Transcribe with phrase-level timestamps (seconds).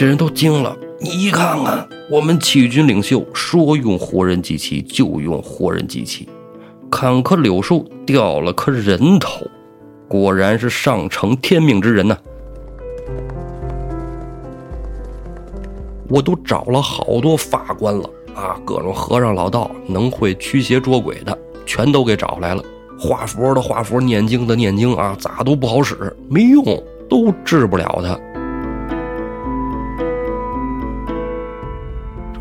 [0.00, 0.74] 这人都惊了。
[0.98, 6.26] 你看看，我们起义军领袖说用活人祭器就用活人祭器，
[6.90, 9.46] 砍棵柳树掉了颗人头，
[10.08, 12.16] 果然是上承天命之人呐！
[16.08, 22.64] 我都找了好多法官了啊，各种和尚老道能会驱邪捉鬼的，全都给找来了。
[22.98, 26.64] 画符的画符，念经的念经啊，咋都不好使，没用，
[27.06, 28.18] 都治不了他。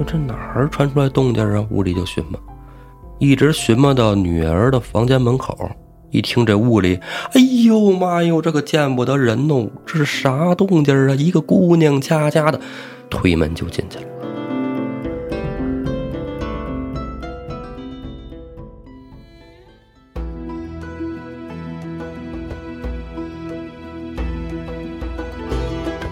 [0.05, 1.65] 这哪儿传出来动静啊？
[1.69, 2.39] 屋里就寻摸，
[3.19, 5.69] 一直寻摸到女儿的房间门口。
[6.11, 6.99] 一听这屋里，
[7.33, 9.69] 哎呦妈哟，这个见不得人哦！
[9.85, 11.13] 这是啥动静啊？
[11.13, 12.59] 一个姑娘家家的，
[13.11, 14.05] 推门就进去了。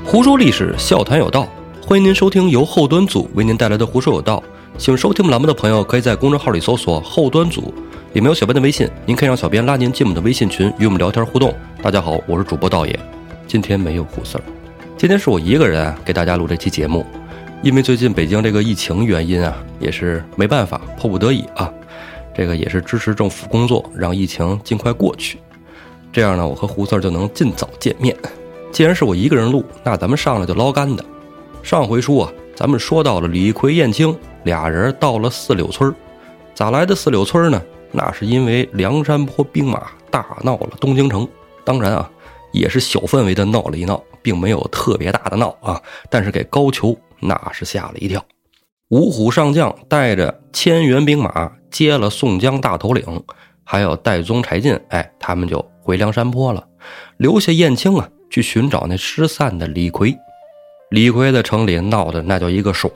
[0.06, 1.48] 胡说历史，笑谈有道。
[1.88, 4.44] 欢迎您收听由后端组为您带来的《胡说有道》。
[4.78, 7.74] 喜欢收听我们栏目的朋友，可以在公众号里搜索“后端组”，
[8.12, 11.56] 里面有小编的微信，您可以让小编拉您进我们的微信群，与我们聊天互动。
[11.82, 13.00] 大家好，我是主播道爷，
[13.48, 14.44] 今天没有胡四儿，
[14.98, 17.06] 今天是我一个人给大家录这期节目，
[17.64, 21.74] 因为最近北京这个疫情原因啊，也是没办法，迫不得已啊，
[22.36, 25.40] 这个也是支持政府工作，让疫情尽快过去，
[26.12, 28.14] 这样呢，我和胡四儿就能尽早见面。
[28.74, 31.06] 既然是我一个人录，那咱们上来就捞干的。
[31.64, 35.94] 上回书啊，咱们说到了李逵、燕青俩人到了四柳村
[36.54, 37.62] 咋来的四柳村呢？
[37.92, 41.28] 那是因为梁山泊兵马大闹了东京城，
[41.64, 42.10] 当然啊，
[42.52, 45.82] 也是小范围的闹了一闹，并没有特别大的闹啊。
[46.10, 48.24] 但是给高俅那是吓了一跳，
[48.90, 53.24] 五虎上将带着千员兵马接了宋江大头领，
[53.64, 56.66] 还有戴宗、柴进，哎，他们就回梁山泊了，
[57.18, 60.18] 留下燕青啊去寻找那失散的李逵。
[60.90, 62.90] 李逵在城里闹的那叫一个爽，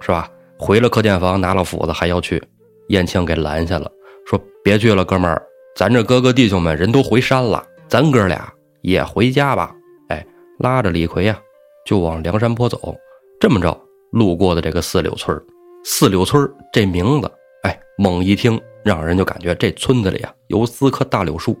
[0.00, 0.30] 是吧？
[0.58, 2.42] 回了客店房，拿了斧子还要去，
[2.88, 3.90] 燕青给拦下了，
[4.26, 5.42] 说：“别去了，哥们儿，
[5.74, 8.52] 咱这哥哥弟兄们人都回山了，咱哥俩
[8.82, 9.74] 也回家吧。”
[10.10, 10.26] 哎，
[10.58, 11.40] 拉着李逵呀，
[11.86, 12.94] 就往梁山坡走。
[13.40, 13.74] 这么着，
[14.12, 15.34] 路过的这个四柳村
[15.82, 21.58] 四柳村这名字，哎，猛一听，让人就感觉这村子里啊有四棵大柳树。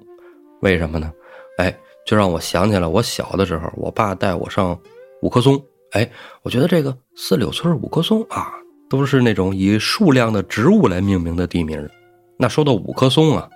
[0.60, 1.10] 为什么呢？
[1.56, 1.74] 哎，
[2.04, 4.78] 就让我想起了我小的时候，我爸带我上
[5.22, 5.58] 五棵松。
[5.92, 6.08] 哎，
[6.42, 8.52] 我觉得这个四柳村五棵松啊，
[8.88, 11.88] 都是那种以数量的植物来命名的地名。
[12.36, 13.50] 那说到五棵松啊，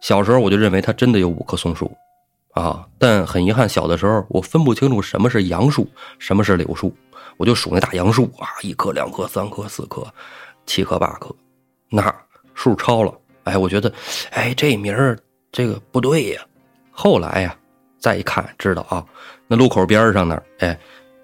[0.00, 1.96] 小时候我就认为它真的有五棵松树
[2.54, 2.84] 啊。
[2.98, 5.88] 但很遗憾，小的时候我分不清楚什么是杨树，
[6.18, 6.92] 什么是柳树，
[7.36, 10.04] 我就数那大杨树啊，一棵、两棵、三棵、四棵、
[10.66, 11.32] 七棵、八棵，
[11.88, 12.12] 那
[12.52, 13.14] 数超了。
[13.44, 13.92] 哎，我觉得，
[14.32, 15.16] 哎，这名儿
[15.52, 16.42] 这个不对呀。
[16.90, 17.56] 后来呀，
[18.00, 19.06] 再一看，知道啊，
[19.46, 20.76] 那路口边上那儿，哎。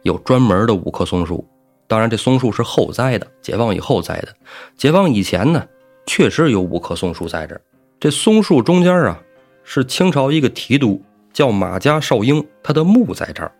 [0.03, 1.47] 有专门的五棵松树，
[1.87, 4.29] 当然这松树是后栽的，解放以后栽的。
[4.77, 5.65] 解放以前呢，
[6.07, 7.61] 确实有五棵松树在这儿。
[8.01, 9.21] 这松树中间啊，
[9.63, 11.01] 是清朝一个提督
[11.33, 13.53] 叫马家少英，他的墓在这儿。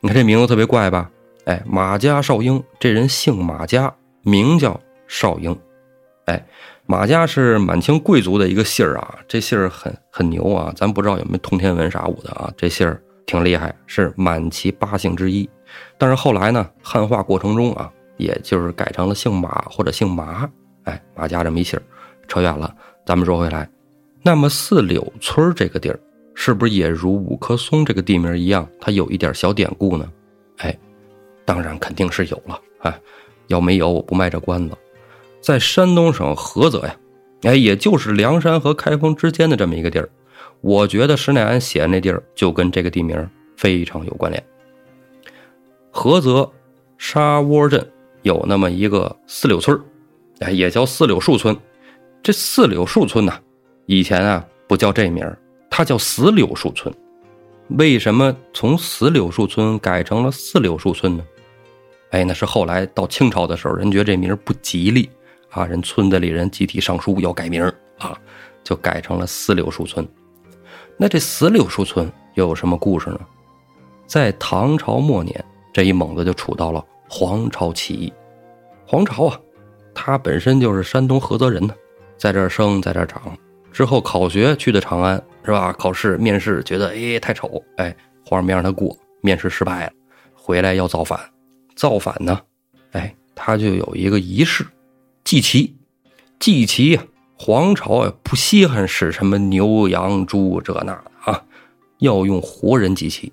[0.00, 1.10] 你看这名字特别怪吧？
[1.44, 5.56] 哎，马家少英这人姓马家，名叫少英。
[6.26, 6.44] 哎，
[6.86, 10.72] 马家是满清贵族的一个姓儿啊，这姓儿很很牛啊。
[10.76, 15.48] 咱不知道有没有通天文啥武的啊，这姓儿挺厉害，是满旗八姓之一。
[15.98, 20.48] 但是后来呢，汉化过程中啊，也就是改成了姓马或者姓麻，
[20.84, 21.80] 哎，马家这么一姓
[22.28, 22.74] 扯远了，
[23.04, 23.68] 咱们说回来，
[24.22, 25.98] 那么四柳村这个地儿，
[26.34, 30.10] 是不是也如五棵松这个地名一样，它有一点小典故呢？
[30.58, 30.76] 哎，
[31.44, 32.98] 当然肯定是有了啊，
[33.46, 34.76] 要没有我不卖这关子。
[35.40, 36.96] 在山东省菏泽呀，
[37.42, 40.08] 哎，也就是梁山和开封之间的这么一个地儿，
[40.60, 44.42] 我觉得施耐庵写的那地儿就跟这个地名非常有关联。
[45.96, 46.52] 菏泽
[46.98, 47.90] 沙窝镇
[48.20, 49.80] 有那么一个四柳村
[50.40, 51.56] 哎，也叫四柳树村。
[52.22, 53.32] 这四柳树村呢，
[53.86, 55.26] 以前啊不叫这名
[55.70, 56.94] 它叫死柳树村。
[57.70, 61.24] 为什么从死柳树村改成了四柳树村呢？
[62.10, 65.08] 哎，那是后来到清朝的时候，人觉得这名不吉利
[65.48, 67.64] 啊，人村子里人集体上书要改名
[67.98, 68.14] 啊，
[68.62, 70.06] 就改成了四柳树村。
[70.98, 73.20] 那这死柳树村又有什么故事呢？
[74.06, 75.42] 在唐朝末年。
[75.76, 78.10] 这一猛子就杵到了黄巢起义。
[78.86, 79.38] 黄巢啊，
[79.94, 81.74] 他本身就是山东菏泽人呢，
[82.16, 83.36] 在这儿生，在这儿长。
[83.70, 85.74] 之后考学去的长安，是吧？
[85.74, 87.94] 考试面试觉得哎太丑，哎，
[88.24, 89.92] 皇上没让他过，面试失败了，
[90.32, 91.20] 回来要造反。
[91.74, 92.40] 造反呢，
[92.92, 94.66] 哎，他就有一个仪式，
[95.24, 95.76] 祭旗。
[96.38, 97.04] 祭旗呀，
[97.36, 101.44] 黄巢啊不稀罕使什么牛羊猪这那的啊，
[101.98, 103.30] 要用活人祭旗。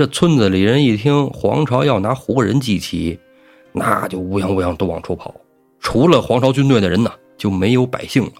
[0.00, 3.20] 这村子里人一听黄巢要拿活人祭旗，
[3.70, 5.38] 那就乌泱乌泱都往出跑。
[5.78, 8.32] 除了黄巢军队的人呢，就没有百姓了。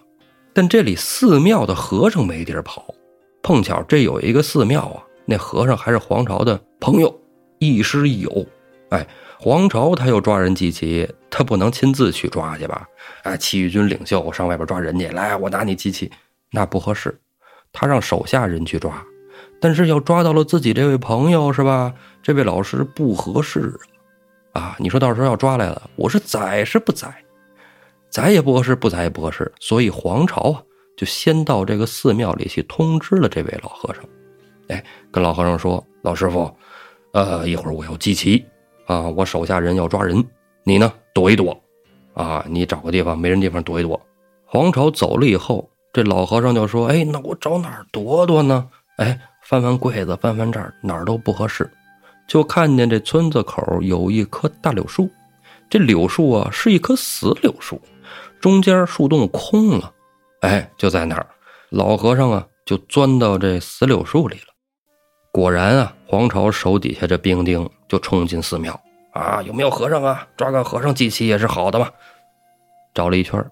[0.54, 2.94] 但这里寺庙的和尚没地儿跑，
[3.42, 7.14] 碰巧这有一个寺庙啊，那和尚还是黄巢的朋友，
[7.58, 8.46] 亦师亦友。
[8.88, 9.06] 哎，
[9.38, 12.88] 黄巢他要抓人祭旗，他不能亲自去抓去吧？
[13.24, 16.10] 哎，起义军领袖上外边抓人去，来，我拿你祭旗，
[16.52, 17.20] 那不合适。
[17.70, 19.04] 他让手下人去抓，
[19.60, 21.94] 但是要抓到了自己这位朋友是吧？
[22.22, 23.78] 这位老师不合适
[24.52, 24.60] 啊！
[24.60, 27.14] 啊，你说到时候要抓来了，我是宰是不宰？
[28.08, 29.52] 宰也不合适，不宰也不合适。
[29.60, 30.62] 所以黄巢啊，
[30.96, 34.02] 就先到这个寺庙里去通知了这位老和尚。
[34.68, 36.52] 哎，跟老和尚说：“老师傅，
[37.12, 38.44] 呃，一会儿我要祭旗
[38.86, 40.24] 啊，我手下人要抓人，
[40.64, 41.56] 你呢躲一躲
[42.14, 44.00] 啊，你找个地方没人地方躲一躲。”
[44.46, 45.68] 黄巢走了以后。
[45.92, 48.68] 这老和尚就说：“哎，那我找哪儿躲躲呢？
[48.98, 51.68] 哎，翻翻柜子，翻翻这儿，哪儿都不合适。
[52.28, 55.10] 就看见这村子口有一棵大柳树，
[55.68, 57.82] 这柳树啊是一棵死柳树，
[58.40, 59.92] 中间树洞空了。
[60.42, 61.26] 哎，就在那儿，
[61.70, 64.54] 老和尚啊就钻到这死柳树里了。
[65.32, 68.80] 果然啊，黄巢手底下这兵丁就冲进寺庙
[69.12, 70.24] 啊，有没有和尚啊？
[70.36, 71.88] 抓个和尚祭旗也是好的嘛。
[72.94, 73.44] 找了一圈，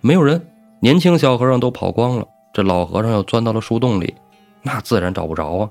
[0.00, 0.44] 没有人。”
[0.82, 4.12] 年轻小和尚都跑光了，这老和尚又钻到了树洞里，
[4.64, 5.70] 那自然找不着啊。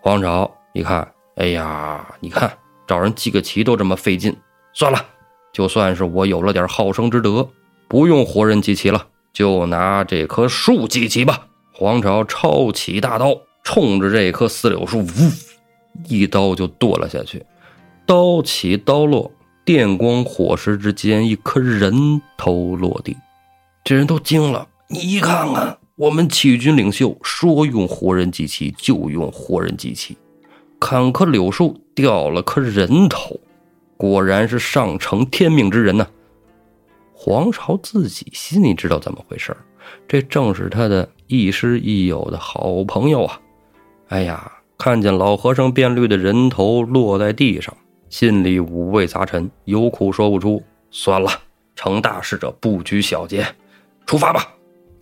[0.00, 2.52] 黄巢一看，哎呀，你看
[2.86, 4.36] 找人祭个旗都这么费劲，
[4.74, 5.04] 算了，
[5.52, 7.48] 就算是我有了点好生之德，
[7.88, 11.46] 不用活人祭旗了，就拿这棵树祭旗吧。
[11.72, 15.08] 黄巢抄起大刀，冲着这棵死柳树，呜，
[16.06, 17.44] 一刀就剁了下去。
[18.06, 19.32] 刀起刀落，
[19.64, 23.16] 电光火石之间，一颗人头落地。
[23.82, 30.18] 这人都惊了，你看看，我们起义军领袖说用活人祭旗就用活人祭旗，
[30.80, 33.38] 砍棵柳树掉了颗人头，
[33.96, 36.04] 果然是上承天命之人呐。
[37.12, 39.56] 黄巢自己心里知道怎么回事
[40.08, 43.40] 这正是他的亦师亦友的好朋友啊。
[44.08, 47.72] 哎呀，看见老和尚变绿的人头落在地上，
[48.08, 50.60] 心里五味杂陈，有苦说不出。
[50.90, 51.30] 算了，
[51.76, 53.46] 成大事者不拘小节。
[54.06, 54.52] 出发吧，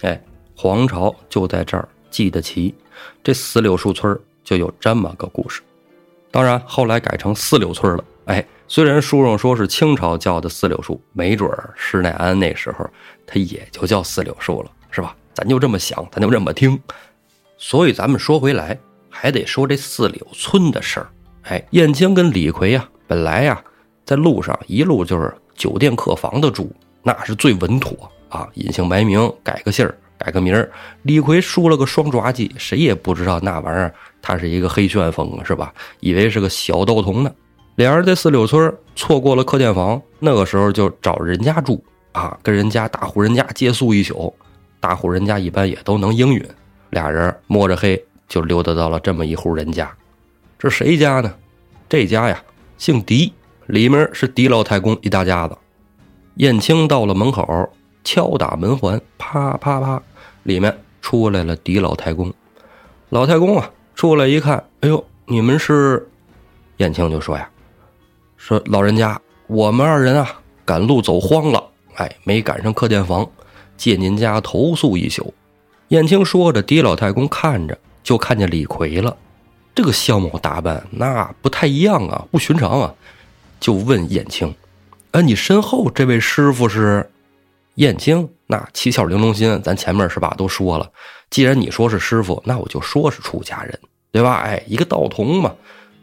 [0.03, 0.23] 哎，
[0.63, 2.73] 黄巢就在这儿记得齐，
[3.21, 5.61] 这四柳树村就有这么个故事。
[6.31, 8.05] 当然后来改成四柳村了。
[8.27, 12.89] 哎，虽然书上说是清朝叫的四柳树，没准施耐庵那时候
[13.27, 15.17] 他也就叫四柳树了，是吧？
[15.35, 16.81] 咱就这么想，咱就这么听。
[17.59, 18.79] 所以咱们说回来，
[19.11, 21.11] 还得说这四柳村的事儿。
[21.43, 23.61] 哎，燕青跟李逵呀，本来呀
[24.05, 26.71] 在路上一路就是酒店客房的住，
[27.03, 28.09] 那是最稳妥。
[28.29, 30.71] 啊，隐姓埋名，改个姓儿，改个名儿。
[31.03, 35.73] 李逵梳了个双抓髻，谁也不知道那玩意儿他是一个黑旋风啊，是吧？
[35.99, 37.33] 以为是个小道童呢。
[37.75, 41.83] 俩人在四柳村错过了客店房，那个时候就找人家住
[42.13, 44.33] 啊，跟人家大户人家借宿一宿。
[44.79, 46.47] 大户人家一般也都能应允，
[46.91, 49.91] 俩人摸着黑就溜达到了这么一户人家。
[50.59, 51.35] 这谁家呢？
[51.89, 52.41] 这家呀，
[52.79, 53.33] 姓狄，
[53.67, 55.57] 里面是狄老太公一大家子。
[56.37, 57.69] 燕青到了门口。
[58.05, 60.03] 敲打门环，啪啪啪，
[60.43, 62.33] 里面出来了狄老太公。
[63.11, 66.09] 老太公啊，出来一看，哎呦，你们是？
[66.79, 67.49] 燕青就说呀
[68.37, 71.63] ：“说老人家，我们二人啊，赶路走荒了，
[71.95, 73.31] 哎，没赶上客店房，
[73.77, 75.33] 借您家投宿一宿。”
[75.89, 79.17] 燕青说着，狄老太公看着就看见李逵了，
[79.75, 82.95] 这个相貌打扮那不太一样啊，不寻常啊，
[83.61, 84.53] 就问燕青
[85.13, 87.09] ：“哎，你身后这位师傅是？”
[87.77, 90.87] 燕青那七窍玲珑心，咱前面是吧都说了。
[91.31, 93.81] 既然你说是师傅，那我就说是出家人，
[94.13, 94.43] 对吧？
[94.45, 95.51] 哎，一个道童嘛。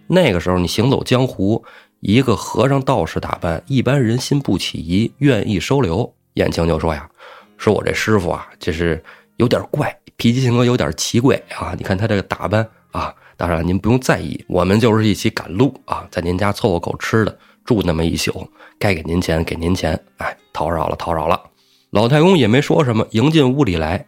[0.07, 1.63] 那个时候你行走江湖，
[1.99, 6.11] 一个和尚道士打扮，一般人心不起疑，愿意收留。
[6.33, 7.07] 燕青就说呀
[7.55, 8.99] ：“说我这师傅啊，就是
[9.37, 11.75] 有点怪，脾气性格有点奇怪啊。
[11.77, 21.39] 你看他这个打扮啊，当然您不用在意，我们就是一起赶路啊，在您家凑合口吃的，住那么一宿，该给您钱给您钱，哎，叨扰了叨扰了。”
[21.91, 24.05] 老太公也没说什么，迎进屋里来。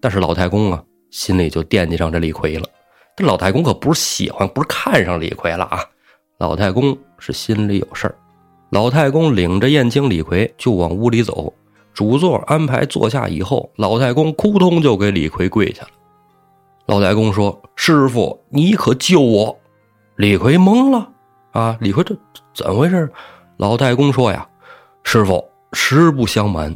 [0.00, 2.66] 但是老太公啊，心里就惦记上这李逵了。
[3.16, 5.84] 这老太公可不是喜欢，不是看上李逵了啊。
[6.38, 8.14] 老太公是心里有事儿。
[8.70, 11.52] 老太公领着燕青、李逵就往屋里走，
[11.92, 15.88] 主座安排坐下以后，老太公扑通就给李逵跪下了。
[16.86, 19.58] 老太公说：“师傅，你可救我！”
[20.16, 21.10] 李逵懵了
[21.52, 21.76] 啊！
[21.80, 22.16] 李逵这
[22.54, 23.12] 怎么回事？
[23.58, 24.48] 老太公说：“呀，
[25.02, 25.44] 师傅，
[25.74, 26.74] 实不相瞒。”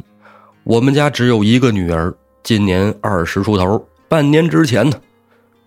[0.65, 3.85] 我们家只有一个女儿，今年二十出头。
[4.07, 4.97] 半年之前呢，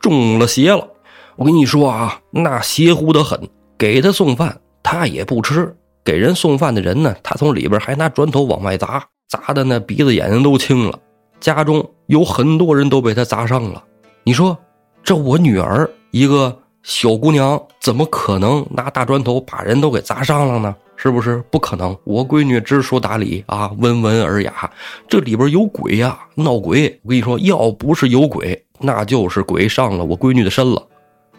[0.01, 0.89] 中了邪了。
[1.37, 3.39] 我跟你说啊，那邪乎的很，
[3.77, 10.99] 给她送饭她也不吃，给人送饭的人呢，他从里边还拿砖头往外砸，砸的那鼻子眼睛都青了。
[11.41, 13.85] 家中有很多人都被他砸伤了。
[14.25, 14.57] 你说，
[15.05, 20.75] 这我女儿一个小姑娘，怎么可能拿大砖头把人都给砸伤了呢？
[20.97, 21.97] 是不是不可能？
[22.05, 24.71] 我闺女知书达理啊，温文尔雅，
[25.07, 26.99] 这里边有鬼呀，闹鬼！
[27.03, 30.83] 我跟你说，要不是有鬼，那就是鬼上了我闺女的身了。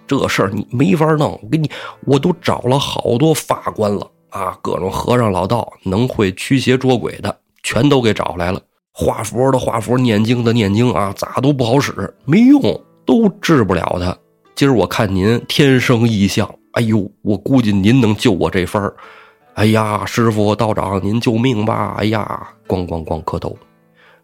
[0.06, 1.38] 这事儿你没法弄。
[1.44, 1.70] 我给你，
[2.06, 8.62] 我都找了好多法官了啊，各种和尚老道能会驱邪捉鬼的，全都给找来了。
[8.94, 12.62] 画符的画符，念经的念经啊，咋都不好使，没用，
[13.06, 14.16] 都治不了他。
[14.56, 18.96] 今儿我看您天生异象，哎呦，我估计您能救我这分儿。
[19.58, 21.96] 哎呀，师傅道长，您救命吧！
[21.98, 23.58] 哎呀，咣咣咣磕头。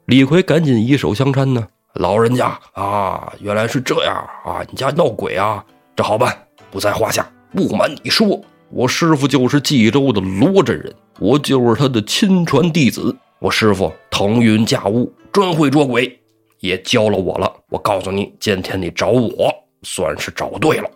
[0.06, 1.68] 李逵赶紧以手相搀呢。
[1.96, 6.38] 老人家啊，原来是这样啊，你家闹鬼啊，这好办，
[6.70, 7.28] 不在话下。
[7.52, 13.16] 不瞒你说，我师傅就是冀州的罗真人，我就是他的亲传弟子。
[13.40, 16.16] 我师傅腾云驾雾，专会捉鬼，
[16.60, 17.52] 也教了我了。
[17.70, 20.88] 我告诉你，今天你找我，算是找对了。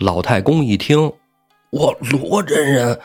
[0.00, 1.10] 老太公一听，
[1.70, 3.00] 我罗真人。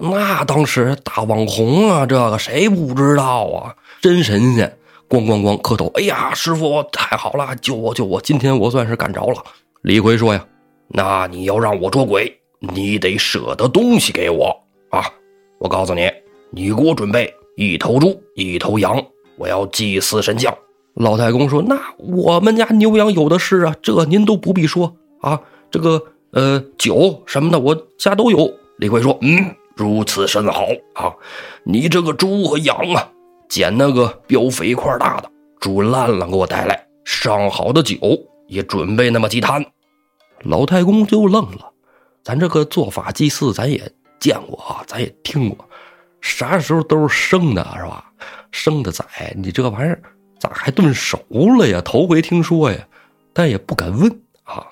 [0.00, 3.76] 那当时大网红啊，这个谁不知道啊？
[4.00, 4.78] 真神仙！
[5.10, 5.90] 咣咣咣磕头！
[5.96, 8.20] 哎呀，师傅太好了，救我救我！
[8.20, 9.44] 今天我算是赶着了。
[9.82, 10.46] 李逵说呀
[10.88, 14.56] ：“那你要让我捉鬼，你得舍得东西给我
[14.90, 15.04] 啊！
[15.58, 16.10] 我告诉你，
[16.50, 19.04] 你给我准备一头猪，一头羊，
[19.36, 20.56] 我要祭祀神将。”
[20.94, 25.40] 老太公说：“那我们家牛羊有的是啊，这您都不必说啊。
[25.70, 31.10] 这个呃酒什么的，我家都有。”李逵说：“嗯。”如此甚好啊！
[31.64, 33.08] 你这个猪和羊啊，
[33.48, 36.86] 捡那个膘肥块大的，煮烂了给我带来。
[37.02, 37.96] 上好的酒
[38.46, 39.64] 也准备那么几坛。
[40.42, 41.72] 老太公就愣了，
[42.22, 45.66] 咱这个做法祭祀，咱也见过啊，咱也听过，
[46.20, 48.04] 啥时候都是生的，是吧？
[48.50, 50.02] 生的宰，你这玩意儿
[50.38, 51.18] 咋还炖熟
[51.58, 51.80] 了呀？
[51.80, 52.86] 头回听说呀，
[53.32, 54.10] 但也不敢问
[54.44, 54.66] 啊，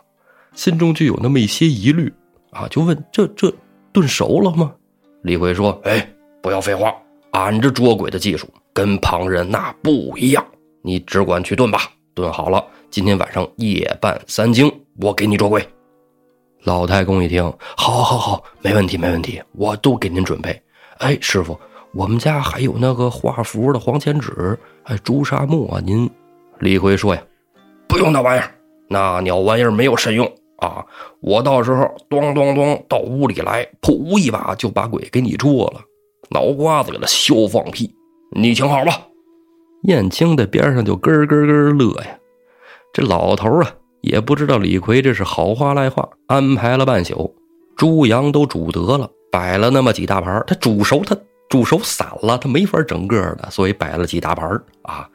[0.53, 2.13] 心中就有那么一些疑虑
[2.51, 3.51] 啊，就问这这
[3.91, 4.75] 炖熟了吗？
[5.23, 6.09] 李逵说：“哎，
[6.41, 6.95] 不要废话，
[7.33, 10.45] 俺这捉鬼的技术跟旁人那不一样，
[10.83, 11.83] 你只管去炖吧。
[12.15, 15.67] 炖好了，今天晚上夜半三更，我给你捉鬼。”
[16.65, 17.43] 老太公一听，
[17.77, 20.61] 好，好，好，没问题，没问题，我都给您准备。
[20.99, 21.59] 哎，师傅，
[21.93, 26.09] 我们家还有那个画符的黄钱纸，哎，朱砂木啊，您。
[26.59, 27.23] 李逵说呀
[27.89, 28.53] ：“不用那玩意儿，
[28.89, 30.85] 那鸟玩意儿没有神用。”啊！
[31.21, 35.81] 我到时候咚咚咚到屋里来，噗一把就把鬼给你捉了，
[36.31, 37.95] 脑瓜子给他削放屁！
[38.37, 38.93] 你请好吧。
[39.85, 42.19] 燕青在边上就咯咯咯乐呀。
[42.93, 47.35] 这老头啊，也不知道李逵这是好话赖话，安排了半宿，
[47.77, 51.17] 猪羊都煮得了，摆了那么几大盘他煮熟，他
[51.49, 54.51] 煮熟散了，他没法整个的，所以摆了几大盘
[54.83, 55.09] 啊。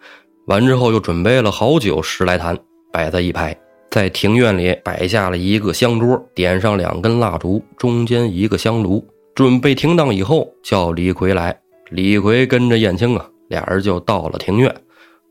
[0.48, 2.58] 完之后又准备了好酒十来坛，
[2.92, 3.58] 摆在一排。
[3.94, 11.56] 在庭院里摆下了一个香桌，点上两根蜡烛，中间一个香炉，准备停当以后，叫李逵来。
[11.92, 14.76] 李逵跟着燕青啊，俩人就到了庭院，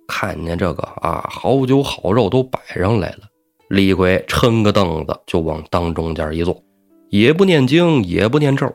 [0.06, 3.22] 看见这个啊，好酒好肉都摆上来了。
[3.66, 6.62] 李逵撑个凳子就往当中间一坐，
[7.08, 8.72] 也不念经，也不念咒，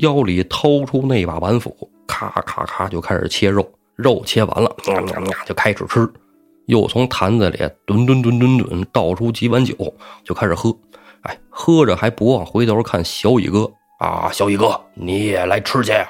[0.00, 1.74] 腰里掏出那把板斧，
[2.06, 3.66] 咔咔咔就开始切肉。
[3.96, 4.76] 肉切完了，
[5.46, 6.06] 就开始吃。
[6.66, 9.74] 又从坛子里吨吨吨吨吨倒出几碗酒，
[10.24, 10.76] 就开始喝。
[11.22, 16.08] 哎，喝着还不忘回头看小乙哥啊，小乙哥你也来吃去呀？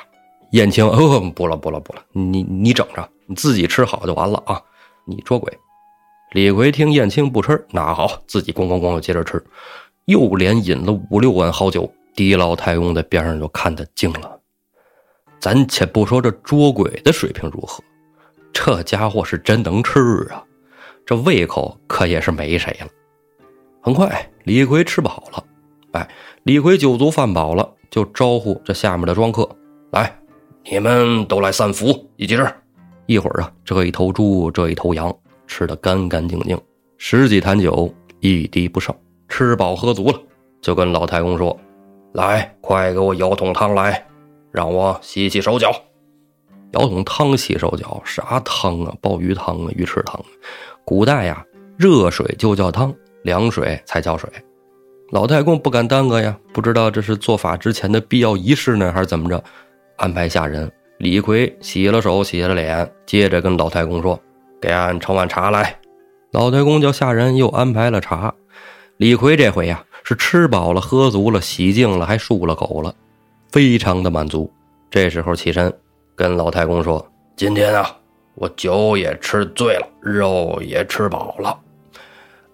[0.51, 4.61] 燕青，哦，不了不了不了，你你整着，你自己吃好就完了啊。
[5.05, 5.53] 你捉鬼。
[6.33, 9.45] 李逵听燕青不吃，那好，自己咣咣咣就接着吃，
[10.07, 11.93] 又连饮了五六碗好酒。
[12.17, 14.39] 狄老太公在边上就看得惊了。
[15.41, 17.83] 咱且不说这捉鬼的水平如何。
[18.55, 20.43] 这家伙是真能吃啊，
[21.05, 22.87] 这胃口可也是没谁了。
[23.83, 25.45] 很快，李逵吃饱了，
[25.93, 26.09] 哎，
[26.45, 29.47] 李逵酒足饭饱了，就招呼这下面的庄客
[29.91, 30.17] 来，
[30.65, 32.47] 你们都来散福，一起吃。
[33.07, 35.15] 一会儿啊，这一头猪，这一头羊，
[35.47, 36.59] 吃的干干净净，
[36.97, 38.95] 十几坛酒，一滴不剩。
[39.29, 40.19] 吃饱喝足了，
[40.63, 41.59] 就跟老太公说
[42.15, 44.07] ：“来，快给我舀桶汤来，
[44.53, 45.71] 让我洗洗手脚。”
[46.75, 48.93] 舀桶汤洗手脚，啥汤啊？
[49.01, 50.21] 鲍鱼汤啊，鱼翅汤。
[50.85, 51.45] 古代呀，
[51.77, 54.29] 热水就叫汤，凉水才叫水。
[55.11, 59.43] 老太公不敢耽搁呀，不知道这是做法之前的必要仪式呢，还是怎么着？
[59.97, 64.19] 安排下人李逵洗了手，洗了脸，接着跟老太公说
[64.61, 65.79] ：“给俺盛碗茶来。”
[66.33, 68.35] 老太公叫下人又安排了茶，
[68.97, 72.93] 李逵这回呀是吃饱了、喝足了、洗净了，还漱了口了，
[73.53, 74.51] 非常的满足。
[74.91, 75.73] 这时候起身
[76.17, 77.05] 跟老太公说
[77.37, 77.91] ：“今天啊，
[78.35, 81.59] 我酒也吃醉了，肉也吃饱了，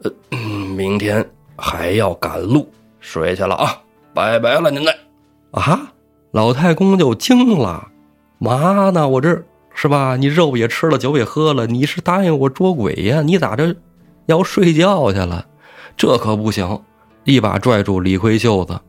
[0.02, 0.38] 呃，
[0.76, 2.66] 明天还要赶路，
[3.00, 3.80] 睡去了啊，
[4.14, 4.92] 拜拜了您嘞。”
[5.52, 5.92] 啊，
[6.30, 7.88] 老太公就惊了，
[8.38, 9.08] 嘛呢？
[9.08, 9.42] 我这
[9.74, 10.16] 是吧？
[10.16, 13.22] 你肉也吃了，酒也喝了，你是答应我捉鬼呀？
[13.22, 13.74] 你咋着
[14.26, 15.46] 要睡觉去了？
[15.96, 16.82] 这可不行！
[17.24, 18.80] 一把拽住李逵袖子，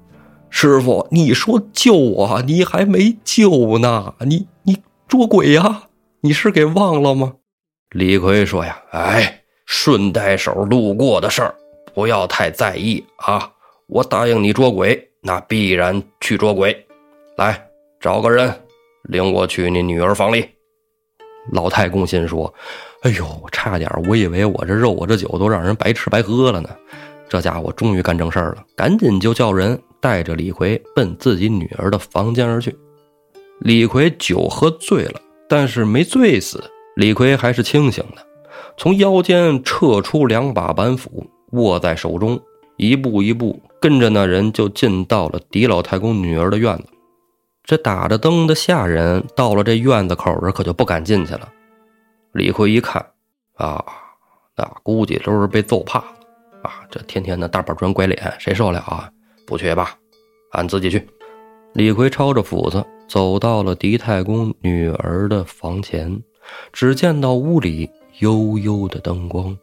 [0.51, 4.77] 师傅，你说救我，你还没救呢，你你
[5.07, 5.83] 捉鬼呀？
[6.19, 7.33] 你是给忘了吗？
[7.89, 11.55] 李逵说呀：“哎，顺带手路过的事儿，
[11.95, 13.51] 不要太在意啊。
[13.87, 16.87] 我答应你捉鬼。”那必然去捉鬼，
[17.37, 17.67] 来
[17.99, 18.51] 找个人
[19.03, 20.49] 领我去你女儿房里。
[21.51, 22.51] 老太公心说
[23.03, 26.69] ：“哎呦，差点我以为我这肉我这酒都让人白吃白喝了呢。
[27.29, 32.75] 这家伙终于干正事儿了，赶紧就叫人带着李逵奔自己女儿的房间而去。
[33.59, 36.63] 李逵酒喝醉了，但是没醉死，
[36.95, 38.25] 李逵还是清醒的，
[38.75, 42.41] 从腰间撤出两把板斧，握在手中。
[42.77, 46.85] 一步一步跟着那人就进到了狄老太公女儿的院子。
[47.63, 51.47] 这打着灯的下人到了这院子口儿，可就不敢进去了。
[52.31, 53.05] 李逵一看，
[53.53, 53.85] 啊，
[54.55, 56.05] 那估计都是被揍怕了
[56.63, 56.81] 啊！
[56.89, 59.07] 这天天的大板砖拐脸，谁受得了啊？
[59.45, 59.97] 不去吧，
[60.51, 61.07] 俺自己去。
[61.73, 66.21] 李逵抄着斧子走到了狄太公女儿的房前，
[66.73, 69.57] 只见到屋里幽幽的灯光，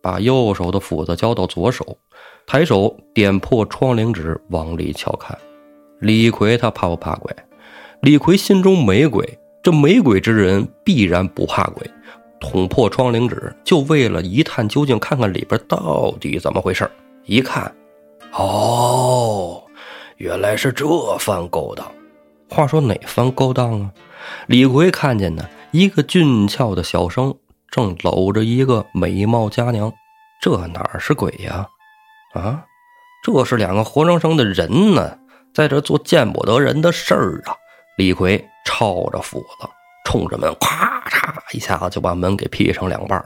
[0.00, 1.98] 把右手的斧子交到左手。
[2.46, 5.36] 抬手点破窗棂纸，往里瞧看。
[6.00, 7.34] 李逵他怕不怕鬼？
[8.02, 11.84] 李逵心中没鬼，这没鬼之人必然不怕鬼。
[12.40, 16.88] 捅破窗棂纸，就为了一探究竟，看看里边到底怎么回事
[17.24, 17.74] 一看，
[18.32, 19.62] 哦，
[20.16, 20.86] 原来是这
[21.18, 21.90] 番勾当。
[22.50, 23.90] 话说哪番勾当啊？
[24.46, 27.34] 李逵看见呢，一个俊俏的小生
[27.70, 29.92] 正搂着一个美貌佳娘，
[30.40, 31.66] 这哪是鬼呀？
[32.34, 32.64] 啊，
[33.24, 35.18] 这是两个活生生的人呢，
[35.52, 37.56] 在这做见不得人的事儿啊！
[37.96, 39.68] 李逵抄着斧子，
[40.04, 43.22] 冲着门，咔嚓一下子就把门给劈成两半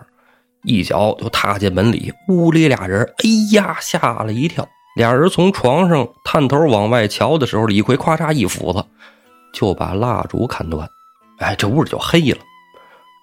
[0.63, 2.13] 一脚就踏进门里。
[2.29, 4.67] 屋里俩人，哎呀，吓了一跳。
[4.95, 8.85] 俩人从床上探头往外瞧的时候，李逵咔嚓一斧子
[9.55, 10.89] 就把蜡烛砍断。
[11.39, 12.39] 哎，这屋里就黑了。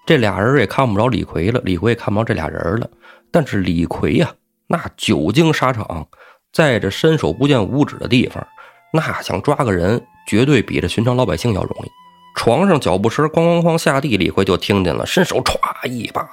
[0.04, 2.90] 这俩人也看不着李逵了，李逵也看不着这俩人了。
[3.30, 4.30] 但是李逵呀。
[4.72, 6.06] 那久经沙场，
[6.52, 8.46] 在这伸手不见五指的地方，
[8.92, 11.88] 那想抓个人，绝对比这寻常老百姓要容易。
[12.36, 16.28] 床上脚步声咣咣咣下地，李逵就听见了，伸手歘一把，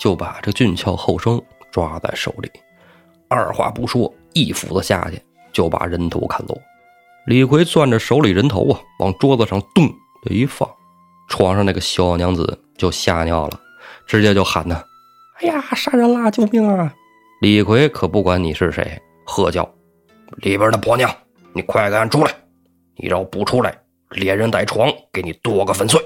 [0.00, 2.48] 就把这俊俏后生抓在手里，
[3.28, 5.20] 二话不说，一斧子下去
[5.52, 6.58] 就把人头砍落。
[7.26, 9.86] 李逵攥着手里人头啊，往桌子上咚
[10.22, 10.68] 的一放，
[11.28, 13.60] 床上那个小娘子就吓尿了，
[14.06, 14.82] 直接就喊呢
[15.40, 16.30] ：“哎呀，杀人啦！
[16.30, 16.92] 救命啊！”
[17.40, 19.68] 李逵可不管你是谁，喝叫
[20.38, 21.08] ：“里边的婆娘，
[21.52, 22.32] 你快给俺出来！
[22.96, 23.76] 你要不出来，
[24.10, 26.00] 连人带床给你剁个粉碎！”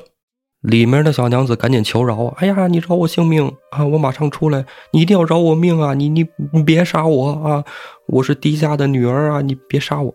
[0.66, 3.86] 里面的小娘子赶紧求饶：“哎呀，你饶我性命啊！
[3.86, 5.94] 我马上出来，你一定要饶我命啊！
[5.94, 7.64] 你你你别杀我啊！
[8.08, 9.40] 我是狄家的女儿啊！
[9.40, 10.12] 你别杀我！”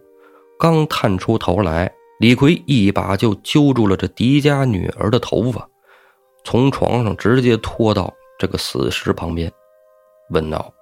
[0.60, 5.66] 刚探出头来，李逵一把就揪住了这狄家女儿的头发，
[6.44, 9.50] 从床上直接拖到这个死尸旁边，
[10.32, 10.74] 问道。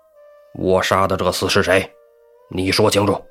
[0.56, 1.88] 我杀的这个厮是谁？
[2.50, 3.22] 你说清楚。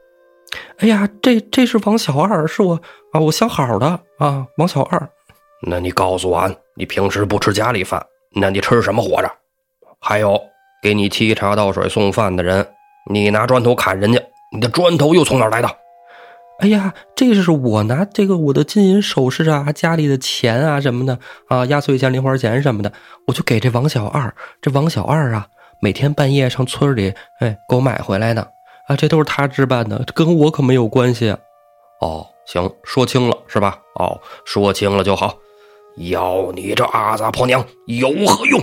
[0.77, 5.11] 哎呀，这这是王小二，是我啊，我相好的啊，王小二。
[5.63, 9.31] 那你告诉俺，你平时不吃家里饭，那你吃什么活着？
[10.01, 10.41] 还有
[10.83, 12.67] 给你沏茶倒水送饭的人，
[13.11, 14.21] 你拿砖头砍人家，
[14.53, 15.69] 你的砖头又从哪来的？
[16.61, 21.19] 哎呀，这是我拿这个我的金银首饰啊，家里的钱啊什么的
[21.49, 22.93] 啊，压岁钱、零花钱什么的，
[23.27, 24.35] 我就给这王小二。
[24.61, 25.47] 这王小二啊。
[25.81, 28.43] 每天半夜上村里，哎，给我买回来的
[28.89, 31.31] 啊，这都是他置办的，跟我可没有关系。
[32.01, 33.79] 哦，行，说清了是吧？
[33.95, 35.37] 哦，说清了就好。
[35.99, 38.61] 要你这阿杂婆娘有何用？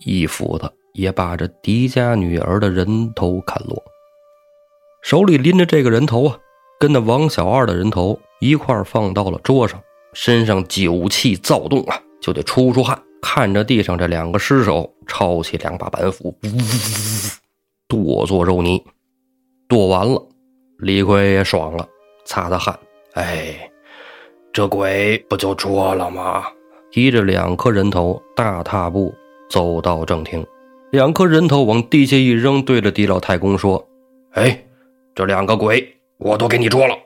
[0.00, 3.82] 一斧子也把这狄家女儿的人头砍落，
[5.02, 6.38] 手里拎着这个人头啊，
[6.78, 9.80] 跟那王小二的人头一块放到了桌上，
[10.12, 13.00] 身上酒气躁动啊，就得出出汗。
[13.22, 16.48] 看着地上这两个尸首，抄起两把板斧，呜，
[17.88, 18.84] 剁作肉泥。
[19.66, 20.22] 剁完了，
[20.78, 21.88] 李逵也爽了，
[22.26, 22.78] 擦擦汗。
[23.14, 23.70] 哎，
[24.54, 26.44] 这鬼不就捉了吗？
[26.92, 29.12] 提着两颗人头，大踏步
[29.50, 30.46] 走到正厅。
[30.92, 33.84] 两颗人头往地下一扔，对着狄老太公说
[34.34, 34.64] ：“哎，
[35.12, 36.96] 这两个鬼我都给你捉了。”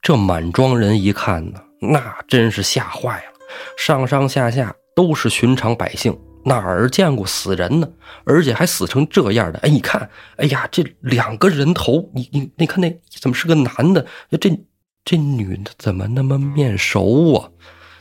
[0.00, 3.34] 这满庄人一看呢，那真是吓坏了，
[3.76, 6.18] 上上下下都是寻常百姓。
[6.46, 7.86] 哪儿见过死人呢？
[8.24, 9.58] 而且还死成这样的！
[9.58, 14.06] 哎，你看，哎呀，这两个人头，你你你看那怎么是个男的？
[14.40, 14.48] 这
[15.06, 17.48] 这女的怎么那么面熟啊？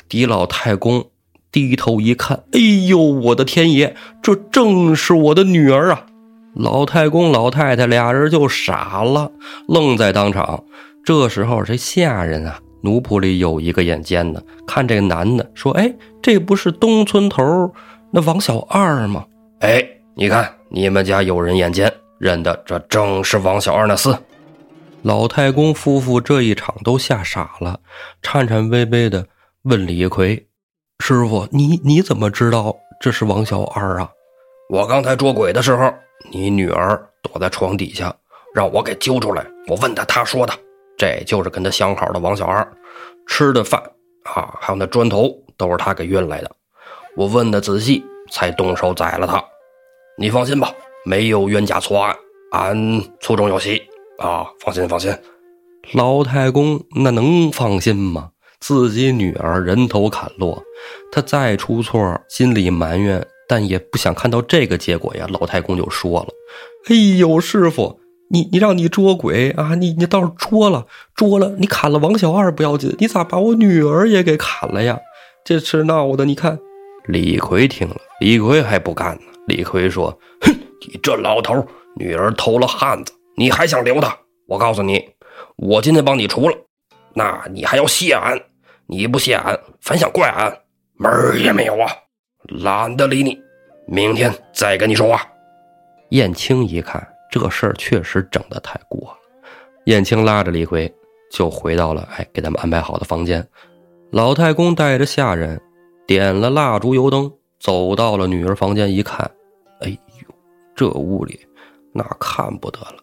[0.10, 1.06] 狄老太公
[1.52, 6.08] 低头一看，哎呦，我的天爷，这正是我的女儿啊！
[6.56, 9.32] 老太公老太太俩人就傻了，
[9.68, 10.64] 愣在当场。
[11.04, 17.72] 这时候，这下人啊，奴仆里有一个眼尖的，看这个男的，说：“哎，这不是东村头？”
[18.10, 19.24] 那王小二吗？
[19.60, 24.18] 哎，你看你们家有人眼尖，认得这正是王小二那厮。
[25.06, 27.80] 老太公夫妇这一场都吓傻了，
[28.24, 29.28] 颤颤巍巍的
[29.62, 30.48] 问李逵
[30.98, 34.10] ：“师傅，你你怎么知道这是王小二啊？”
[34.68, 35.94] 我刚才捉鬼的时候，
[36.32, 38.12] 你女儿躲在床底下，
[38.56, 39.46] 让我给揪出来。
[39.68, 40.52] 我问他，他说的
[40.98, 42.68] 这就是跟他相好的王小二，
[43.28, 43.80] 吃的饭
[44.24, 46.50] 啊，还有那砖头都是他给运来的。
[47.16, 49.40] 我问的仔细，才动手宰了他。
[50.18, 50.74] 你放心吧，
[51.06, 52.16] 没有冤假错案，
[52.54, 53.84] 俺粗中有细
[54.20, 54.46] 啊！
[54.60, 55.14] 放心，放心。
[55.94, 58.32] 老太公那能放心吗？
[58.60, 60.64] 自己女儿人头砍落，
[61.12, 65.28] 他再出错，心里埋怨，但也不想看到这个结果呀。
[65.30, 66.28] 老太公就说了
[66.90, 68.00] ：“哎呦，师傅，
[68.32, 75.00] 你你让你捉鬼啊，你你倒是捉了，捉了，你砍了王小二不要紧，你咋把我女儿也给砍了呀？
[75.44, 76.58] 这是闹的，你看。”
[77.08, 79.22] 李逵听了，李逵还不干呢。
[79.46, 80.52] 李逵说：“哼，
[80.88, 81.64] 你这老头，
[81.98, 84.18] 女儿偷了汉子，你还想留他？
[84.48, 85.10] 我告诉你，
[85.58, 86.58] 我今天帮你除了，
[87.14, 88.40] 那你还要谢俺。
[88.88, 90.56] 你不谢俺，反想怪俺，
[90.94, 91.92] 门儿也没有啊！
[92.48, 93.40] 懒得理你，
[93.88, 95.28] 明天再跟你说话。”
[96.12, 99.18] 燕青一看，这事儿确实整得太过了。
[99.86, 100.94] 燕青拉着李逵
[101.32, 103.46] 就回到了哎给他们安排好的房间。
[104.12, 105.60] 老太公带着下人。
[106.08, 109.20] 点了蜡烛油灯，走到了女儿房间，一看，
[109.80, 110.36] 哎呦，
[110.76, 111.40] 这屋里
[111.92, 112.98] 那看不得了，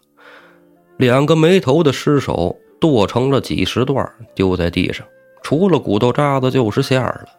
[0.97, 5.05] 两个没头的尸首剁成了几十段，丢在地上，
[5.41, 7.29] 除了骨头渣子就是馅儿了。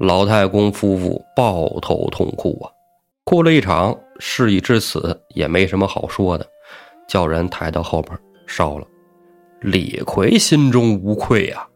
[0.00, 2.70] 老太公夫妇抱头痛哭啊，
[3.24, 3.96] 哭了一场。
[4.18, 6.46] 事已至此，也没什么好说的，
[7.08, 8.86] 叫人抬到后边烧了。
[9.60, 11.66] 李逵心中无愧呀。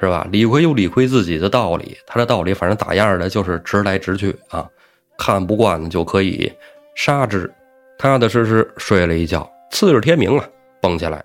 [0.00, 0.26] 是吧？
[0.30, 4.68] 李逵有李逵自己的道理，他的道理反正打样的，就是直来直去啊。
[5.16, 6.52] 看不惯的就可以
[6.96, 7.50] 杀之。
[7.96, 10.48] 踏踏实实睡了一觉，次日天明啊，
[10.80, 11.24] 蹦起来。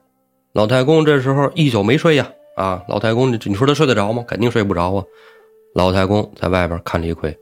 [0.54, 4.26] 老太公这时候一宿没睡呀，啊，老太公，你说他睡得着吗？
[4.28, 5.04] 肯定睡不着啊。
[5.76, 7.38] 老太公在外边看李逵，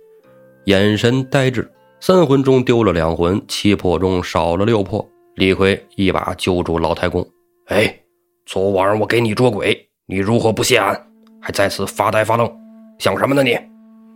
[0.65, 5.07] 眼神呆滞，三魂中丢了两魂，七魄中少了六魄。
[5.35, 7.25] 李逵一把揪住老太公，
[7.67, 8.01] 哎，
[8.45, 11.07] 昨晚上我给你捉鬼，你如何不谢俺？
[11.39, 12.51] 还在此发呆发愣，
[12.99, 13.41] 想什么呢？
[13.43, 13.57] 你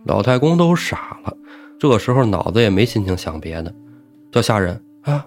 [0.04, 1.34] 老太公都傻了，
[1.80, 3.74] 这时候脑子也没心情想别的，
[4.30, 5.24] 叫下人啊，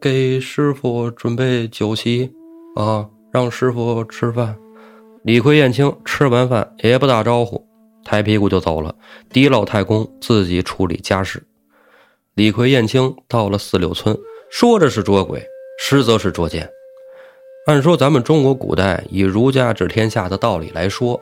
[0.00, 2.30] 给师傅准备酒席
[2.76, 4.56] 啊，让师傅吃饭。
[5.24, 7.66] 李逵、燕青吃完饭也不打招呼，
[8.04, 8.94] 抬屁股就走了。
[9.30, 11.42] 狄老太公自己处理家事。
[12.34, 14.16] 李逵、燕青到了四柳村，
[14.50, 15.42] 说着是捉鬼，
[15.80, 16.68] 实则是捉奸。
[17.66, 21.20] 按说咱们中国古代以儒家治天下的道理来说。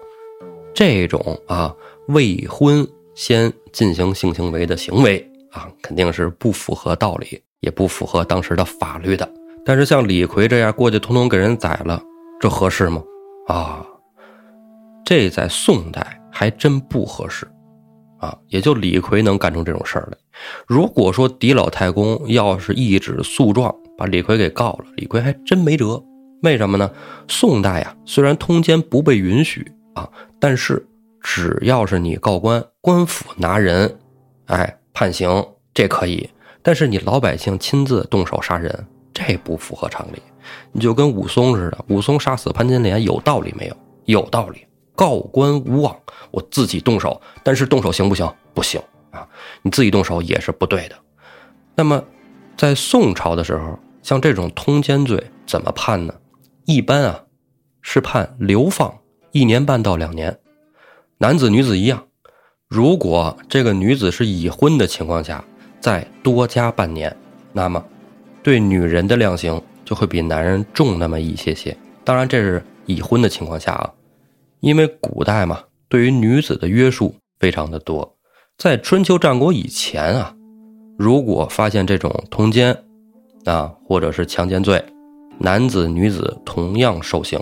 [0.75, 1.73] 这种啊
[2.09, 9.27] 未婚先进行性行为的行为啊，肯定是不符合道理，也不符合当时的法律的。
[9.65, 12.03] 但是像李逵这样过去通通给人宰了，
[12.39, 13.03] 这合适吗？
[13.47, 13.87] 啊，
[15.07, 17.47] 这在宋代还真不合适
[18.19, 18.37] 啊！
[18.49, 20.19] 也就李逵能干出这种事儿来。
[20.67, 26.03] 如果说狄老太公要是一纸诉状把李逵给告了，李逵还真没辙。
[26.43, 26.91] 为什么呢？
[27.29, 29.67] 宋代呀，虽然通奸不被允许。
[29.95, 30.11] 啊！
[30.41, 30.85] 但是
[31.23, 33.97] 只要是你告官，官府拿人，
[34.47, 36.31] 哎，判刑这可以。
[36.63, 40.23] 但是你老百姓亲自动手杀人，这不符合常理。
[40.73, 43.77] 你就跟武松似的，武松杀死潘金莲有道理没有？
[44.07, 44.67] 有道理。
[44.95, 45.95] 告官无望，
[46.31, 48.33] 我自己动手，但是动手行不行？
[48.55, 48.81] 不行
[49.11, 49.29] 啊！
[49.63, 50.97] 你自己动手也是不对的。
[51.75, 52.03] 那么，
[52.57, 56.15] 在宋朝的时候，像这种通奸罪怎么判呢？
[56.65, 57.25] 一般啊，
[57.83, 58.95] 是判流放。
[59.33, 60.39] 一年半到两年，
[61.19, 62.07] 男子女子一样。
[62.75, 65.45] 如果这个女子是已婚的情况下，
[65.79, 67.17] 再多加半年，
[67.53, 67.81] 那么
[68.43, 71.77] 对女人的量刑就会比男人重那么一些些。
[72.03, 73.93] 当然，这是已婚的情况下啊，
[74.59, 78.17] 因为古代嘛，对于女子的约束非常的多。
[78.59, 80.35] 在春秋战国以前啊，
[80.99, 82.77] 如果发现这种通奸
[83.45, 84.85] 啊，或者是强奸罪，
[85.39, 87.39] 男子女子同样受刑。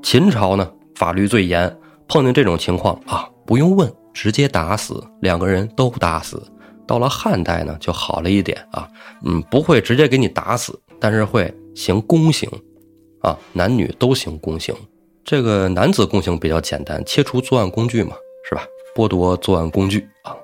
[0.00, 6.42] 秦朝呢，法律最严，碰见这种情况啊，不用问，直接打死，两个人都打死。
[6.86, 8.88] 到了汉代呢，就好了一点啊，
[9.24, 12.50] 嗯，不会直接给你打死，但是会行宫刑，
[13.20, 14.74] 啊，男女都行宫刑。
[15.22, 18.16] 这个男子宫刑比较简单，切除作案工具嘛，
[18.48, 18.64] 是吧？
[18.96, 20.34] 剥夺作案工具啊。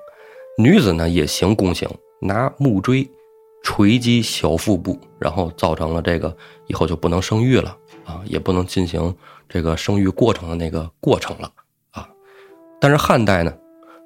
[0.57, 1.89] 女子呢也行宫刑，
[2.21, 3.05] 拿木锥
[3.61, 6.33] 锤击小腹部，然后造成了这个
[6.67, 7.75] 以后就不能生育了
[8.05, 9.13] 啊，也不能进行
[9.49, 11.51] 这个生育过程的那个过程了。
[12.79, 13.53] 但是汉代呢，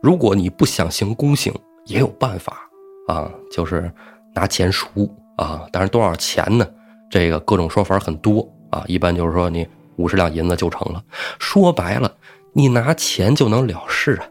[0.01, 1.53] 如果你不想行宫刑，
[1.85, 2.69] 也有办法
[3.07, 3.91] 啊，就是
[4.33, 6.67] 拿钱赎啊，但是多少钱呢？
[7.09, 11.03] 这个各种说法很多啊，一般就是说你五十两银子就成了。
[11.39, 12.15] 说白了，
[12.53, 14.23] 你拿钱就能了事啊，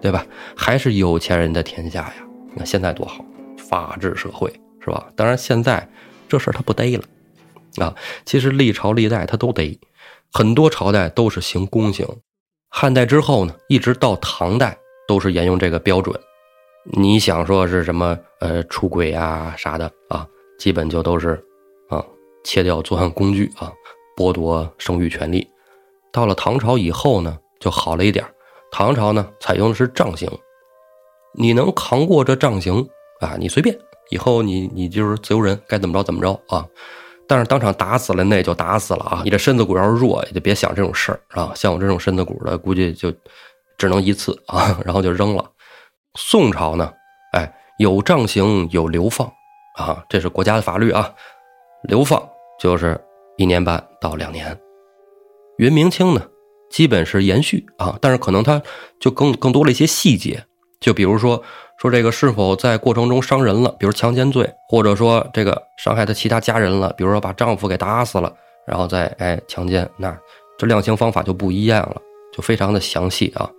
[0.00, 0.26] 对吧？
[0.54, 2.14] 还是有钱人的天下呀。
[2.52, 3.24] 你看现在多好，
[3.56, 5.08] 法治社会是吧？
[5.16, 5.88] 当然现在
[6.28, 7.04] 这事儿他不逮了
[7.84, 7.94] 啊。
[8.26, 9.78] 其实历朝历代他都逮，
[10.32, 12.06] 很多朝代都是行宫刑。
[12.70, 16.18] 汉代之后呢，一直到唐代都是沿用这个标准。
[16.92, 18.16] 你想说是什么？
[18.38, 20.26] 呃，出轨啊啥的啊，
[20.58, 21.44] 基本就都是，
[21.90, 22.02] 啊，
[22.42, 23.70] 切掉作案工具啊，
[24.16, 25.46] 剥夺生育权利。
[26.10, 28.24] 到了唐朝以后呢，就好了一点
[28.70, 30.30] 唐朝呢，采用的是杖刑，
[31.34, 32.88] 你能扛过这杖刑
[33.20, 33.36] 啊？
[33.38, 33.76] 你随便，
[34.08, 36.64] 以后你你就是自由人，该怎么着怎么着啊。
[37.30, 39.22] 但是当场打死了，那就打死了啊！
[39.22, 41.52] 你这身子骨要是弱，也就别想这种事儿啊。
[41.54, 43.14] 像我这种身子骨的，估计就
[43.78, 45.48] 只能一次啊， 然后就扔了。
[46.16, 46.92] 宋朝呢，
[47.34, 49.32] 哎，有杖刑，有流放，
[49.78, 51.08] 啊，这是国家的法律啊。
[51.84, 52.20] 流放
[52.58, 53.00] 就是
[53.36, 54.58] 一年半到两年。
[55.58, 56.20] 元明清呢，
[56.68, 58.60] 基本是延续啊，但是可能它
[58.98, 60.44] 就更更多了一些细节，
[60.80, 61.40] 就比如说
[61.80, 68.30] 说这个是否在过程中伤人了，比如强奸罪，或者说这个伤害他其他家人了，比如说把丈夫给打死了，
[68.66, 70.14] 然后再哎强奸，那
[70.58, 71.96] 这量刑方法就不一样了，
[72.34, 73.50] 就非常的详细啊。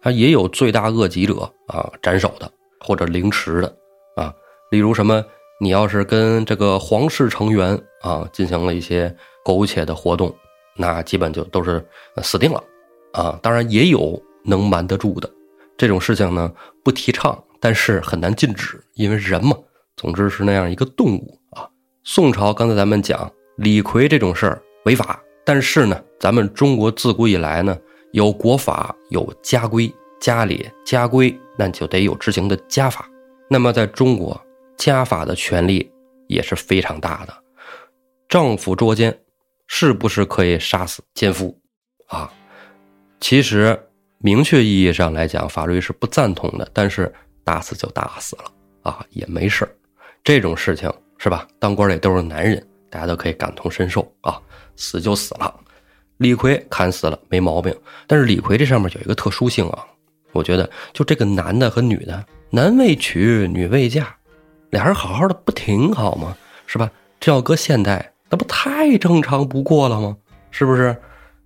[0.00, 3.76] 他也有罪大恶极者啊，斩首的或者凌迟的
[4.16, 4.32] 啊。
[4.70, 5.22] 例如什么，
[5.60, 10.34] 你要是跟这个皇室成员啊进行了一些苟且的活动，
[10.76, 11.86] 那基本就都是
[12.22, 12.64] 死定了
[13.12, 13.38] 啊。
[13.42, 15.28] 当然也有能瞒得住的，
[15.76, 16.50] 这种事情呢
[16.82, 19.58] 不提倡，但是很难禁止，因为人嘛，
[19.96, 21.68] 总之是那样一个动物啊。
[22.04, 27.76] 宋朝刚才咱们讲李逵这种事儿违法，但是呢，咱们中国自古以来呢。
[28.12, 33.10] 有国法，有家规，家里家规，那就得有执行的家法。
[33.50, 34.40] 那么在中国，
[34.76, 35.90] 家法的权力
[36.28, 37.34] 也是非常大的。
[38.28, 39.18] 丈夫捉奸，
[39.66, 41.60] 是不是可以杀死奸夫？
[42.06, 42.32] 啊，
[43.18, 46.70] 其实明确意义上来讲，法律是不赞同的。
[46.72, 47.12] 但是
[47.46, 48.44] 打死就打死了
[48.82, 49.64] 啊，也没事
[50.24, 51.46] 这种事情是吧？
[51.60, 54.36] 当官的都是男人，大家都可以感同身受啊，
[54.74, 55.54] 死就死了。
[56.16, 57.72] 李逵砍死了没毛病，
[58.08, 59.86] 但是李逵这上面有一个特殊性啊，
[60.32, 64.12] 我觉得就这个男的和女的，男未娶，女未嫁，
[64.70, 66.36] 俩人好好的不挺好吗？
[66.66, 66.90] 是吧？
[67.20, 70.16] 这要搁现代，那不太正常不过了吗？
[70.50, 70.96] 是不是？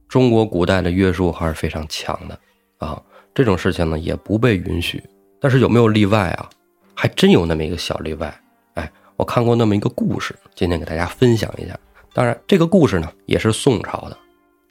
[0.08, 2.40] 中国古代的约束还是非常强的
[2.78, 3.00] 啊，
[3.34, 5.02] 这种事情呢也不被允许。
[5.40, 6.48] 但是有没有例外啊？
[6.94, 8.40] 还真有那么一个小例外。
[8.74, 11.78] 哎，我看过那么一个故事，今天给大家分享一下。
[12.12, 14.16] 当然，这个故事呢也是宋朝的。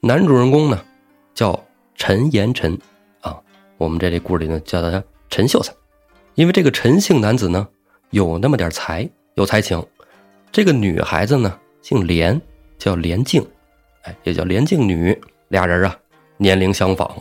[0.02, 0.80] 男主人公呢，
[1.34, 1.60] 叫
[1.96, 2.78] 陈延臣，
[3.22, 3.40] 啊，
[3.78, 5.74] 我们这里故事里呢叫他陈秀才，
[6.36, 7.68] 因为这个陈姓男子呢
[8.12, 9.84] 有那么点才，有才情。
[10.52, 12.40] 这个女孩子呢姓连，
[12.78, 13.46] 叫连静，
[14.04, 15.20] 哎，也叫连静女。
[15.48, 15.98] 俩人啊
[16.38, 17.12] 年龄相仿，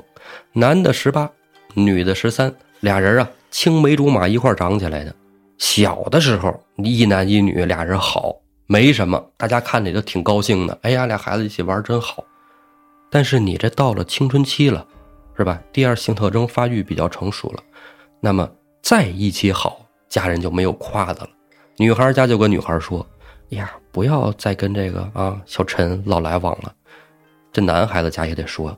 [0.53, 1.31] 男的十八，
[1.73, 5.15] 女的十三，俩人啊青梅竹马一块长起来的。
[5.59, 10.79] 小的时候一男一女，俩人好，没什么，大家看着都挺高兴的。
[10.83, 12.25] 哎呀，俩孩子一起玩真好。
[13.11, 14.87] 但是你这到了青春期了，
[15.37, 15.61] 是吧？
[15.73, 17.63] 第二性特征发育比较成熟了，
[18.21, 18.49] 那么
[18.83, 21.31] 再一起好，家人就没有夸的了。
[21.77, 23.05] 女孩家就跟女孩说
[23.51, 26.73] ：“呀，不要再跟这个啊小陈老来往了。”
[27.51, 28.77] 这男孩子家也得说：“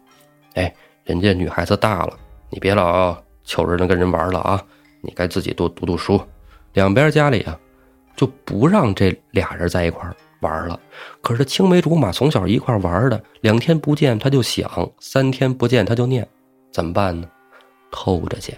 [0.55, 0.73] 哎，
[1.05, 2.17] 人家女孩子大了，
[2.49, 4.63] 你别老求着能跟人玩了啊，
[5.01, 6.21] 你该自己多读读书。”
[6.75, 7.59] 两边家里啊，
[8.15, 10.09] 就不让这俩人在一块。
[10.41, 10.81] 玩了，
[11.21, 16.27] 可是青梅竹马从小一块玩的，两天不见他就想，三天不见他就念，
[16.73, 17.29] 怎么办呢？
[17.91, 18.57] 偷着见。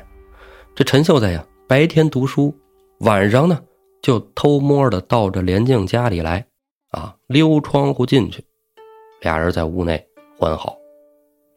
[0.77, 2.55] 这陈秀才呀，白天读书，
[3.01, 3.61] 晚上呢
[4.01, 6.47] 就偷摸的到这连静家里来，
[6.93, 8.45] 啊，溜窗户进去，
[9.21, 10.07] 俩人在屋内
[10.39, 10.82] 欢好。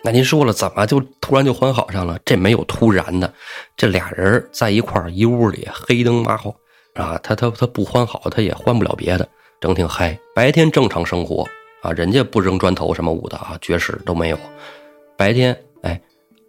[0.06, 2.20] 那您说了，怎么就突然就欢好上了？
[2.24, 3.34] 这没有突然的，
[3.76, 6.52] 这俩人在一块儿一屋里黑灯麻花，
[6.94, 9.28] 啊，他他他不欢好，他也欢不了别的，
[9.60, 10.15] 整挺嗨。
[10.36, 11.44] 白天正常生活
[11.82, 14.38] 啊，人家不扔砖头什么舞的啊，绝食都没有。
[15.18, 16.00] 白天哎，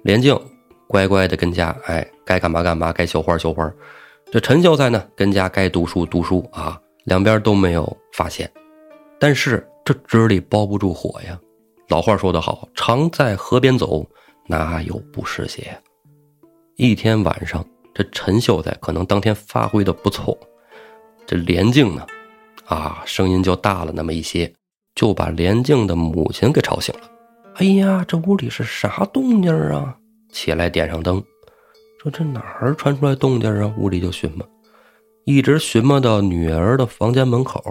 [0.03, 0.39] 连静
[0.87, 3.73] 乖乖的跟家，哎，该干嘛干嘛，该绣花绣花。
[4.31, 8.53] 这陈秀才呢，跟家该读书读书啊，两边都没有发现。
[9.19, 11.41] 但是这纸里包不住火呀。
[11.89, 14.05] 老话说得好，常在河边走，
[14.49, 15.79] 哪有不湿鞋？
[16.77, 20.37] 一天晚上，这陈秀才可能当天发挥的不错，
[21.27, 22.05] 这连静呢，
[22.67, 24.53] 啊，声音就大了那么一些，
[24.97, 27.03] 就把连静的母亲给吵醒了。
[27.55, 29.97] 哎呀，这屋里是啥动静啊？
[30.33, 31.23] 起来点上灯，
[32.03, 33.73] 说这哪儿传出来动静啊？
[33.79, 34.45] 屋里就寻摸，
[35.25, 37.63] 一直寻摸到女儿的房间门口。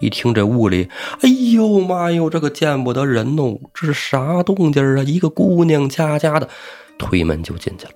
[0.00, 0.88] 一听这屋里，
[1.22, 3.58] 哎呦妈哟，这个见不得人哦！
[3.74, 5.02] 这是啥动静啊？
[5.02, 6.48] 一个姑娘家家的，
[6.98, 7.90] 推门就进去了。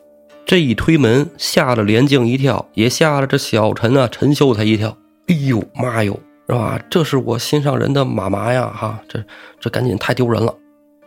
[0.45, 4.97] 这一推门，吓了连静一跳，也吓了这小陈啊陈秀才一跳。
[5.29, 6.81] 哎呦妈哟，是吧？
[6.91, 8.67] 这是我心上人的妈妈呀！
[8.75, 9.23] 哈，这
[9.61, 10.53] 这赶紧太丢人了。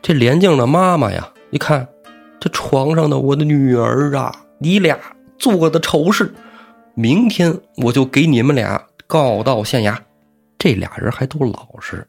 [0.02, 1.86] 这连静的妈妈呀，一看
[2.40, 4.98] 这床上的我的女儿啊，你俩
[5.38, 6.34] 做的丑事，
[6.94, 9.98] 明天我就给你们俩告到县衙。
[10.58, 12.08] 这俩人还都老实，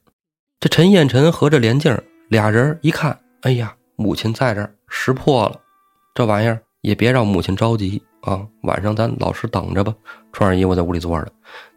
[0.60, 1.96] 这陈彦辰和这连静
[2.28, 5.60] 俩人一看，哎呀，母亲在这儿识破了，
[6.14, 9.94] 这玩意儿也别让母亲着急啊，晚上咱老实等着吧，
[10.32, 11.30] 穿上衣服在屋里坐着。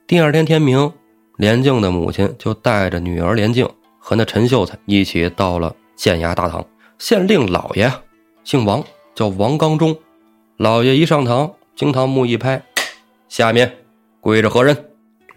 [0.08, 0.92] 第二天天明，
[1.38, 6.66] 连静的母亲就带着女儿连静和那陈秀才一起到了县衙大堂。
[6.98, 7.92] 县令老爷
[8.44, 8.84] 姓王，
[9.16, 9.98] 叫王刚忠。
[10.58, 12.62] 老爷一上堂，惊堂木一拍，
[13.28, 13.72] 下面
[14.20, 14.89] 跪着何人？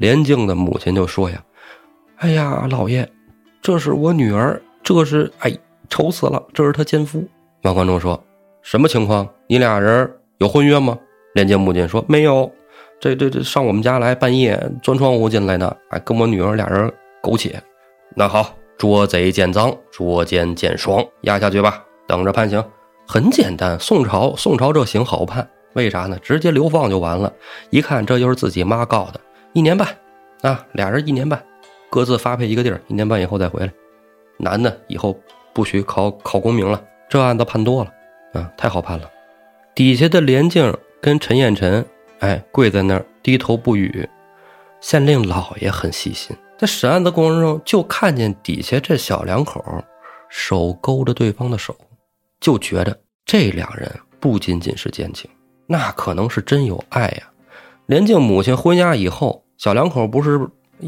[0.02, 1.40] 连静的母亲就说：“呀，
[2.16, 3.08] 哎呀，老爷，
[3.60, 5.56] 这是我女儿，这是哎，
[5.88, 7.22] 愁死了，这是她奸夫。”
[7.62, 8.20] 王观众说
[8.62, 9.28] ：“什么情况？
[9.46, 10.98] 你俩人有婚约吗？”
[11.34, 12.50] 连静母亲说：“没有，
[12.98, 17.62] 这这这上我们家来，半夜钻窗户进来的，哎，跟我女儿俩人苟且。
[18.16, 22.60] 那好，捉贼见赃，捉奸见双，押下去吧，等着判刑。
[23.06, 26.18] 很简单，宋朝宋朝这刑好判，为啥呢？
[26.20, 27.32] 直接流放就完了。
[27.70, 29.20] 一看这又是自己妈告的。”
[29.54, 29.88] 一年半，
[30.40, 31.42] 啊，俩人一年半，
[31.90, 33.72] 各自发配一个地儿，一年半以后再回来。
[34.38, 35.18] 男的以后
[35.52, 37.92] 不许考考功名了，这案子判多了，
[38.32, 39.10] 啊，太好判了。
[39.74, 41.84] 底下的连静跟陈彦辰，
[42.20, 44.08] 哎，跪在那儿低头不语。
[44.80, 49.62] 县令老爷很细心，在审案的过程中就看见底下这小两口
[50.28, 51.76] 手勾着对方的手，
[52.40, 53.88] 就觉得这两人
[54.18, 55.30] 不仅仅是奸情，
[55.66, 57.28] 那可能是真有爱呀。
[57.86, 60.40] 连静母亲回家以后，小两口不是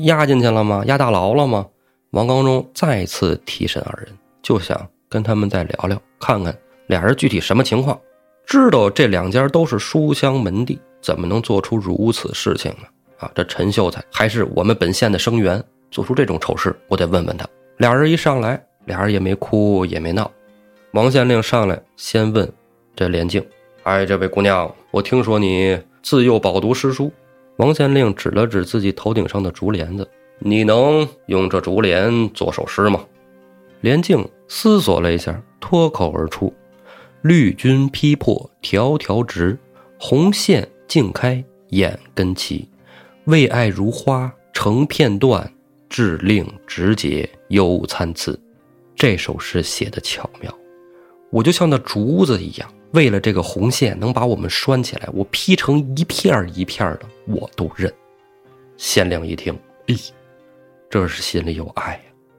[0.03, 0.83] 押进去了吗？
[0.87, 1.65] 押大牢了吗？
[2.11, 4.77] 王刚中再次提审二人，就想
[5.09, 6.53] 跟他们再聊聊，看看
[6.89, 7.97] 俩人具体什么情况。
[8.45, 12.89] 知道这两家都是书香门第，怎么能做出如此事情呢？
[13.19, 17.47] 啊，这陈秀才还是我们本县的生员，做出这种丑事，我得问问他。
[17.77, 20.29] 俩人一上来，俩人也没哭也没闹。
[20.95, 22.53] 王县令上来先问
[22.97, 23.41] 这连静
[23.85, 27.11] ：“哎，这位姑娘，我听说你……”自幼饱读诗书，
[27.57, 30.09] 王县令指了指自己头顶上的竹帘子
[30.40, 33.05] ：“你能用这竹帘做首诗吗？”
[33.81, 36.53] 连静思索了一下，脱口而出
[37.23, 39.57] ：“绿军披破条条直，
[39.99, 42.69] 红线尽开眼根齐，
[43.27, 45.53] 为爱如花成片段，
[45.88, 48.37] 至令直节又参差。”
[48.97, 50.53] 这首诗写的巧妙，
[51.35, 52.70] 我就像那竹子一样。
[52.92, 57.92] 为了这个红线能把我们拴起来，我劈成一片一片的，我都认。
[58.77, 59.53] 县令一听，
[59.87, 60.11] 咦，
[60.88, 61.94] 这是心里有爱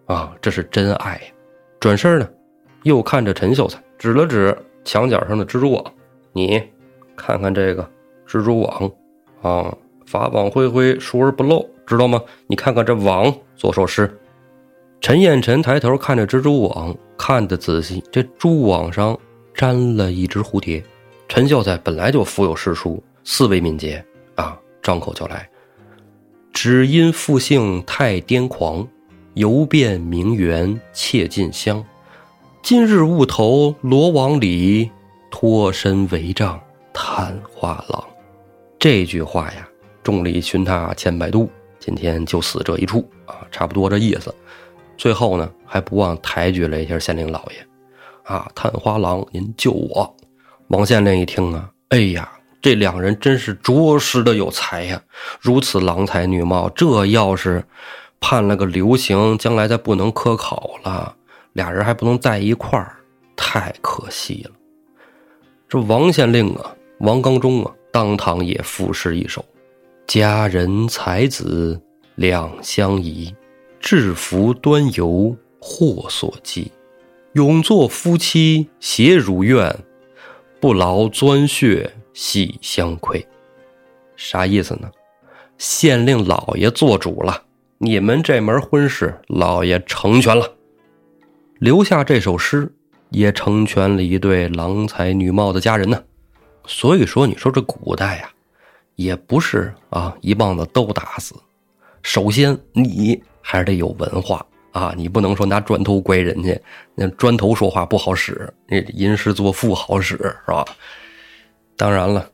[0.08, 1.22] 呀，啊，这是真爱呀。
[1.78, 2.30] 转身呢，
[2.84, 5.94] 又看着陈秀才，指了指墙角上的蜘蛛网，
[6.32, 6.64] 你
[7.18, 7.84] 看看这个
[8.26, 8.90] 蜘蛛网，
[9.42, 12.22] 啊，法网恢恢，疏而不漏，知道吗？
[12.48, 14.18] 你看看这网，做首诗。
[15.06, 19.16] 陈彦辰抬头看着蜘蛛网，看得仔细，这蛛网上。
[19.54, 20.84] 粘了一只蝴蝶，
[21.28, 24.04] 陈秀才本来就腹有诗书，思维敏捷
[24.34, 25.48] 啊，张口就来。
[26.52, 28.86] 只因复性太癫狂，
[29.36, 31.86] 游遍名园窃尽香。
[32.64, 34.90] 今日误投罗网里，
[35.30, 36.60] 脱身为帐
[36.92, 38.04] 探花郎。
[38.80, 39.70] 这句话呀，
[40.02, 41.48] 众里寻他千百度，
[41.80, 44.34] 今天就死这一处啊，差不多这意思。
[44.98, 47.68] 最后呢，还不忘抬举了一下县令老爷。
[48.24, 50.16] 啊，探花郎，您救我！
[50.70, 52.28] 王县令一听啊，哎呀，
[52.60, 55.00] 这两人真是着实的有才呀，
[55.40, 57.64] 如此郎才女貌，这要是
[58.20, 61.16] 判了个流刑，将来再不能科考了，
[61.54, 62.98] 俩人还不能在一块儿，
[63.36, 64.52] 太可惜了。
[65.70, 69.46] 这王县令啊，王刚中啊，当堂也赋诗一首：
[70.08, 71.80] 佳人才子
[72.16, 73.32] 两相宜，
[73.86, 76.72] 制服端游祸所寄。
[77.34, 79.78] 永作夫妻偕如愿，
[80.60, 83.24] 不劳钻穴喜相窥。
[84.16, 84.90] 啥意思呢？
[85.60, 87.44] 县令老爷做主了，
[87.78, 90.52] 你们这门婚事，老爷成全了。
[91.60, 92.74] 留下这首诗，
[93.12, 96.04] 也成全了一对郎才女貌的佳人呢。
[96.66, 98.32] 所以说，你说这古代呀，
[98.96, 101.36] 也不是啊一棒子都打死。
[102.02, 106.60] 首先，你还是得有文化啊，你不能说拿砖头怪人家，
[106.96, 110.66] 那砖头说话不好使，那吟诗作赋好使是吧？
[111.78, 112.28] 当然了，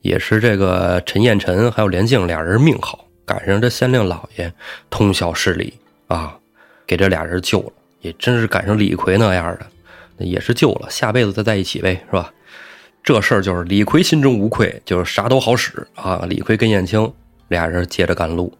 [0.00, 4.52] 也是这个陈彦辰还有连静俩人命好，赶上这县令老爷
[4.90, 5.74] 通晓事理
[6.08, 6.36] 啊，
[6.84, 7.72] 给这俩人救了。
[8.00, 12.32] 也真是赶上李逵那样的，也是救了，下辈子再在一起呗，是吧？
[13.02, 16.24] 这事儿就是李逵心中无愧，就是啥都好使啊。
[16.28, 17.12] 李逵跟燕青
[17.48, 18.52] 俩人接着赶路，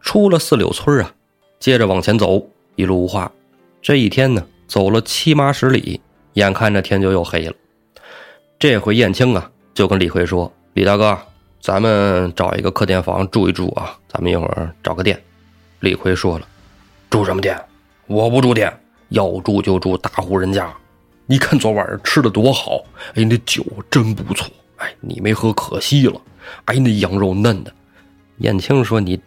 [0.00, 1.12] 出了四柳村啊，
[1.62, 2.44] 接着往前走，
[2.74, 3.30] 一路无话。
[3.80, 6.00] 这一天呢，走了七八十里，
[6.32, 7.54] 眼看着天就又黑了。
[8.58, 11.16] 这回燕青啊，就跟李逵说：“李大哥，
[11.60, 15.22] 咱们找一个客店房住一住啊，咱们一会儿找个店。”
[15.78, 16.48] 李逵说了
[17.08, 17.56] ：“住什么店？
[18.08, 18.76] 我不住店。”
[19.10, 20.68] 要住就住大户人家，
[21.26, 22.82] 你看昨晚上吃的多好，
[23.14, 26.20] 哎，那酒真不错，哎，你没喝可惜了，
[26.64, 27.72] 哎，那羊肉嫩的。
[28.38, 29.20] 燕青说：“你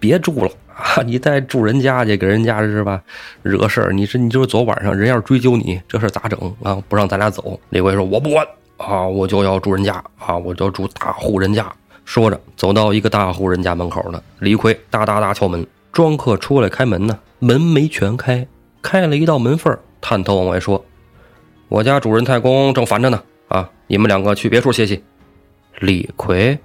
[0.00, 3.00] 别住了啊，你再住人家去，给人家是吧？
[3.42, 3.92] 惹事儿。
[3.92, 6.82] 你说，你就是昨晚上人要是追究你，这事咋整啊？
[6.88, 8.46] 不让咱俩走。”李逵说：“我不管
[8.76, 11.72] 啊，我就要住人家啊，我就要住大户人家。”
[12.04, 14.20] 说着，走到一个大户人家门口呢。
[14.40, 18.46] 李逵哒哒哒敲门，庄客出来开门呢，门没全开。
[18.82, 20.84] 开了一道门缝探头往外说
[21.68, 25.02] ：“我家主人太公正烦着呢，啊，你们两个去别处歇息。”
[25.80, 26.58] 李逵，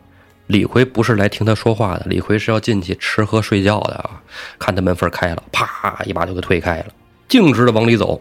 [0.50, 4.20] 李逵不是来听他说话的，李逵是要进去吃喝睡觉的啊！
[4.58, 6.86] 看他门缝开了，啪一把就给推开了，
[7.28, 8.20] 径直的往里走。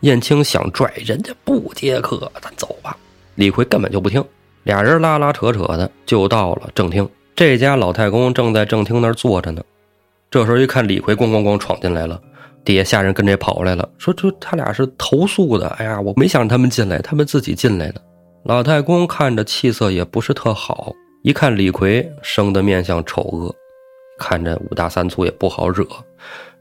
[0.00, 2.96] 燕青想拽人家不接客，咱走吧。
[3.34, 4.24] 李逵根本就不听，
[4.62, 7.06] 俩人拉拉扯扯的就到了正厅。
[7.36, 9.62] 这家老太公正在正厅那儿坐着呢。
[10.30, 12.18] 这时候一看李逵咣咣咣闯进来了。
[12.64, 18.00] 底下下人跟着跑来了，说：“这他俩是投诉的。”哎呀，我没想让他们进来，他们自己进来的。
[18.44, 23.54] 老太公看着气色也不是特好，一看李逵生的面相丑恶，
[24.18, 25.84] 看着五大三粗也不好惹。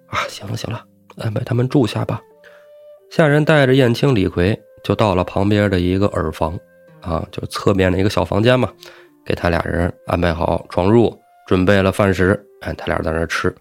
[0.07, 0.83] 啊，行了行了，
[1.17, 2.19] 安排他们住下吧。
[3.09, 6.59] 下人带着燕青、李逵就到了旁边的一个耳房，
[6.99, 8.69] 啊，就侧面的一个小房间嘛，
[9.25, 13.55] 给他俩人安排好床褥，准备了饭食，哎，他俩在那吃，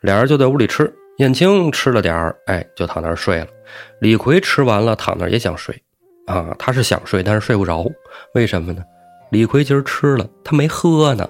[0.00, 0.90] 俩人就在屋里吃。
[1.18, 3.46] 燕青吃了点儿，哎，就躺那儿睡了。
[4.00, 5.80] 李逵吃完了，躺那儿也想睡，
[6.26, 7.84] 啊，他是想睡，但是睡不着，
[8.34, 8.82] 为什么呢？
[9.34, 11.28] 李逵今儿吃了，他没喝呢，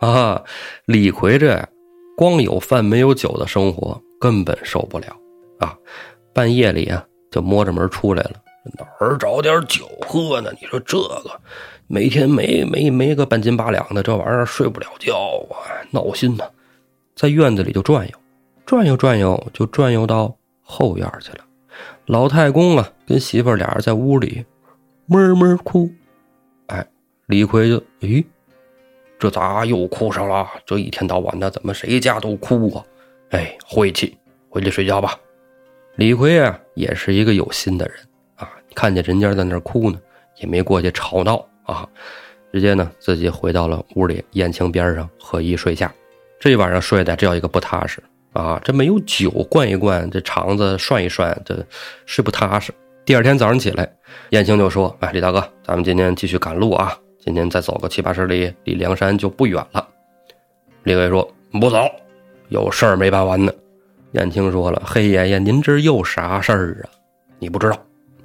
[0.00, 0.44] 啊，
[0.84, 1.66] 李逵这
[2.14, 5.06] 光有饭没有酒的生活根本受不了，
[5.58, 5.74] 啊，
[6.34, 8.32] 半夜里啊就摸着门出来了，
[8.78, 10.52] 哪儿找点酒喝呢？
[10.60, 11.30] 你说这个
[11.86, 15.16] 每天没没没个半斤八两的，这玩意儿睡不了觉
[15.50, 15.56] 啊，
[15.90, 16.44] 闹心呢，
[17.14, 18.12] 在院子里就转悠。
[18.66, 21.38] 转悠转悠，就转悠到后院去了。
[22.04, 24.44] 老太公啊，跟媳妇俩人在屋里
[25.06, 25.88] 闷闷哭。
[27.26, 28.24] 李逵就咦，
[29.18, 30.46] 这咋又哭上了？
[30.64, 32.84] 这一天到晚的，怎么谁家都哭啊？
[33.30, 34.16] 哎，晦气，
[34.48, 35.18] 回去睡觉吧。
[35.96, 37.96] 李逵啊，也是一个有心的人
[38.36, 40.00] 啊，看见人家在那哭呢，
[40.36, 41.88] 也没过去吵闹啊，
[42.52, 45.92] 直接呢自己回到了屋里，燕青边上合衣睡下。
[46.38, 48.00] 这一晚上睡的这叫一个不踏实。
[48.34, 51.66] 啊，这没有酒灌一灌，这肠子涮一涮，这
[52.04, 52.70] 睡不踏实。
[53.04, 53.90] 第二天早上起来，
[54.30, 56.96] 燕青就说：“哎，李大哥，咱们今天继续赶路啊！
[57.26, 59.86] 今天再走个七八十里，离梁山就不远了。”
[60.84, 61.28] 李逵说
[61.60, 61.80] ：“不走，
[62.50, 63.52] 有事儿没办完呢。”
[64.14, 66.88] 燕青说了：“黑爷爷，您这又啥事儿啊？
[67.40, 67.76] 你不知道，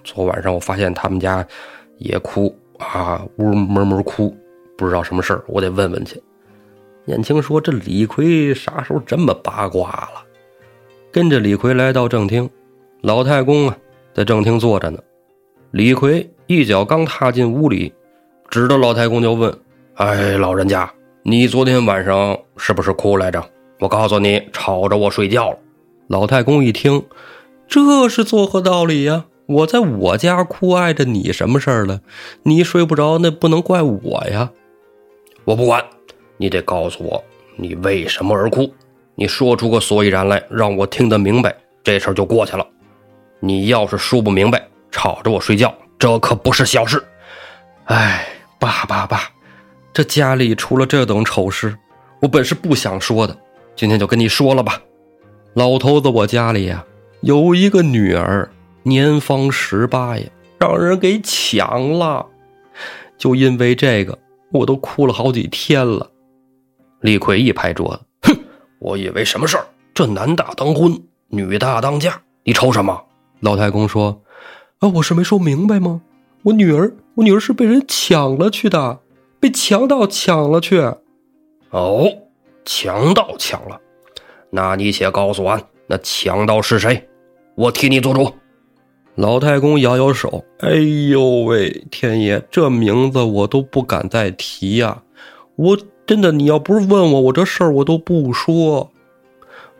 [0.03, 1.43] 昨晚上我发现他们家
[1.97, 4.37] 也哭啊，呜闷闷哭，
[4.77, 6.21] 不知道什么事儿，我得问问去。”
[7.07, 10.23] 燕青说：“这李逵啥时候这么八卦了？”
[11.11, 12.47] 跟着李逵来到正厅，
[13.01, 13.75] 老太公啊
[14.13, 14.99] 在正厅坐着呢。
[15.71, 17.91] 李逵一脚刚踏进屋里，
[18.51, 19.57] 指着老太公就问
[19.95, 20.91] ：“哎，老人家，
[21.23, 23.41] 你昨天晚上是不是哭来着？
[23.79, 25.57] 我告诉你，吵着我睡觉了。”
[26.09, 27.01] 老太公一听，
[27.65, 29.23] 这是作何道理呀？
[29.45, 32.01] 我在我家哭，碍着你什么事儿了？
[32.43, 34.51] 你睡不着，那不能怪我呀。
[35.45, 35.81] 我不管。
[36.35, 37.23] 你得告诉我，
[37.55, 38.69] 你为什么而哭？
[39.15, 42.67] 你说出个所以然来，让我听得明白，这事儿就过去了。
[43.39, 47.01] 你要是说不明白，吵着我睡觉，这可不是小事。
[47.85, 48.27] 哎，
[48.61, 49.23] 爸爸爸，
[49.91, 51.75] 这家里出了这等丑事，
[52.21, 53.35] 我本是不想说的，
[53.75, 54.79] 今天就跟你说了吧。
[55.55, 56.85] 老头子，我家里呀
[57.21, 58.47] 有一个女儿，
[58.83, 60.23] 年方十八呀，
[60.59, 62.27] 让人给抢了。
[63.17, 64.15] 就因为这个，
[64.51, 66.11] 我都哭了好几天了。
[66.99, 68.39] 李逵一拍桌子，哼，
[68.77, 69.65] 我以为什么事儿？
[69.91, 73.05] 这男大当婚，女大当嫁，你愁什么？
[73.39, 74.21] 老太公说
[74.77, 76.01] ：“啊，我是没说明白吗？
[76.43, 78.99] 我女儿，我女儿是被人抢了去的，
[79.39, 80.79] 被强盗抢了去。
[81.69, 82.07] 哦，
[82.65, 83.79] 强盗抢了。”
[84.53, 87.07] 那你且告诉俺，那强盗是谁？
[87.55, 88.31] 我替你做主。
[89.15, 90.75] 老太公摇摇手，哎
[91.09, 95.03] 呦喂，天爷，这名字我都不敢再提呀！
[95.57, 98.91] 我真的，你要不是问我，我这事儿我都不说。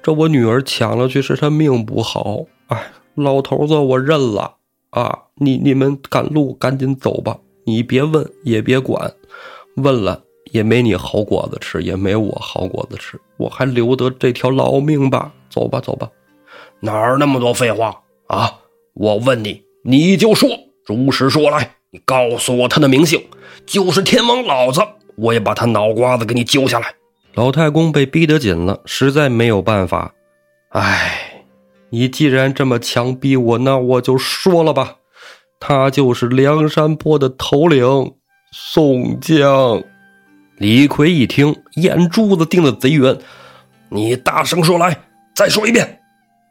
[0.04, 2.46] 这我女儿抢了去，是她命不好。
[2.68, 4.56] 哎，老头子，我认了
[4.92, 5.18] 啊！
[5.36, 7.38] 你你们赶路，赶紧走吧。
[7.66, 9.12] 你别问，也别管，
[9.76, 10.24] 问了。
[10.52, 15.32] 也没你好果子吃，也没我好果子吃，我还留得这条老命吧？
[15.50, 16.10] 走吧，走吧，
[16.82, 18.52] 哪儿那么多废话啊？
[18.94, 20.50] 我问你，你就说，
[20.86, 23.24] 如实说来，你告诉我他的名姓，
[23.66, 24.82] 就是天王老子，
[25.16, 26.94] 我也把他脑瓜子给你揪下来。
[27.36, 30.14] 老太公被逼得紧了，实在没有办法。
[30.72, 31.31] 哎，
[31.92, 34.96] 你既然这么强逼我，那我就说了吧，
[35.60, 38.14] 他就是梁山泊的头领
[38.52, 39.84] 宋江。
[40.58, 43.18] 李逵一听，眼珠子盯得贼圆。
[43.89, 44.98] 你大声说来，
[45.36, 46.00] 再说一遍。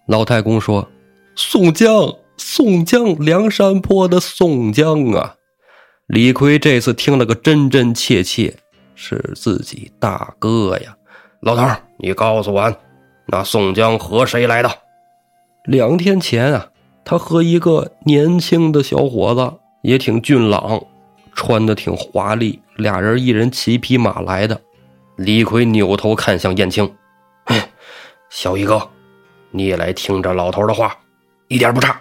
[0.07, 0.87] 老太公说
[1.35, 5.37] ：“宋江，宋江，梁山泊的宋江啊！”
[6.07, 8.57] 李逵这次听了个真真切切，
[8.95, 10.97] 是自己大哥呀。
[11.41, 11.65] 老头
[11.99, 12.77] 你告诉我，
[13.27, 14.71] 那宋江和谁来的？
[15.65, 16.69] 两天前啊，
[17.05, 19.53] 他和一个年轻的小伙子，
[19.83, 20.83] 也挺俊朗。
[21.33, 24.61] 穿的挺华丽，俩人一人骑匹马来的。
[25.17, 26.93] 李逵扭头看向燕青，
[28.29, 28.91] 小一哥，
[29.51, 30.95] 你也来听着老头的话，
[31.49, 31.99] 一点不差，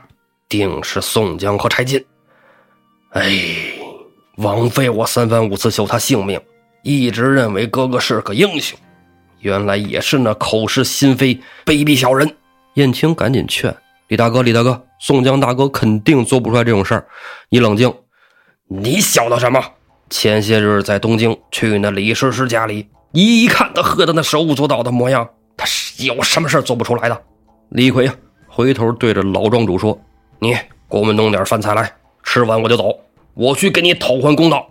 [0.50, 2.04] 定是宋江和柴进。
[3.12, 3.32] 哎，
[4.38, 6.42] 枉费我三番五次救他性命，
[6.84, 8.78] 一直认为哥哥是个英雄，
[9.40, 11.36] 原来也是那口是心非、
[11.66, 12.36] 卑鄙小人。
[12.80, 13.76] 燕青赶紧劝
[14.08, 17.06] 李大哥：“李大哥，宋江大哥肯定做不出来这种事儿，
[17.50, 17.94] 你冷静。”
[18.72, 19.62] 你晓得什么？
[20.10, 25.28] 前些日在东京去那李师师家里，一看他喝的那手舞足蹈的模样，
[25.58, 27.22] 他是有什么事做不出来的？
[27.68, 28.16] 李逵呀，
[28.48, 30.00] 回头对着老庄主说
[30.40, 31.92] ：“你给我们弄点饭菜来，
[32.24, 32.98] 吃完我就走，
[33.34, 34.70] 我去给你讨还公道。”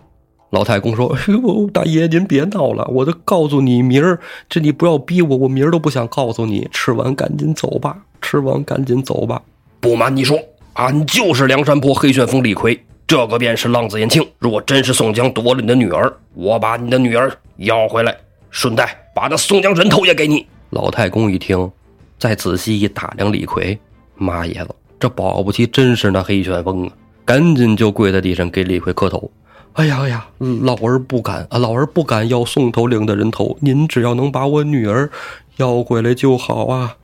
[0.51, 4.19] 老太公说：“哎呦，大爷您别闹了，我都告诉你明儿，
[4.49, 6.67] 这你不要逼我，我明儿都不想告诉你。
[6.71, 9.41] 吃完赶紧走吧，吃完赶紧走吧。
[9.79, 10.39] 不瞒你说，
[10.73, 14.23] 俺就是梁山泊黑旋风李逵。”这个便是浪子燕青。
[14.37, 18.15] 若真是宋江夺了你的女儿，我把你的女儿要回来，
[18.49, 20.45] 顺带把那宋江人头也给你。
[20.71, 21.71] 老太公一听，
[22.17, 23.79] 再仔细一打量李逵，
[24.15, 24.69] 妈爷子，
[24.99, 26.93] 这保不齐真是那黑旋风啊！
[27.25, 29.29] 赶紧就跪在地上给李逵磕头。
[29.73, 30.27] 哎呀哎呀，
[30.61, 35.09] 老儿不敢啊，老儿不敢要宋头领的人头，您只要能把我女儿
[35.57, 36.97] 要回来就好啊！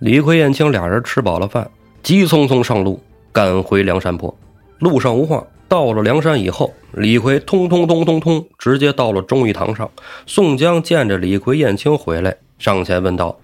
[0.00, 1.70] 李逵、燕青俩人吃饱了饭，
[2.02, 3.00] 急匆匆上路，
[3.32, 4.36] 赶回梁山泊。
[4.78, 9.90] 路上无话，到了梁山以后，李逵通通通通通，直接到了忠义堂上。
[10.26, 13.38] 宋江见着李逵、燕青回来，上前问道：“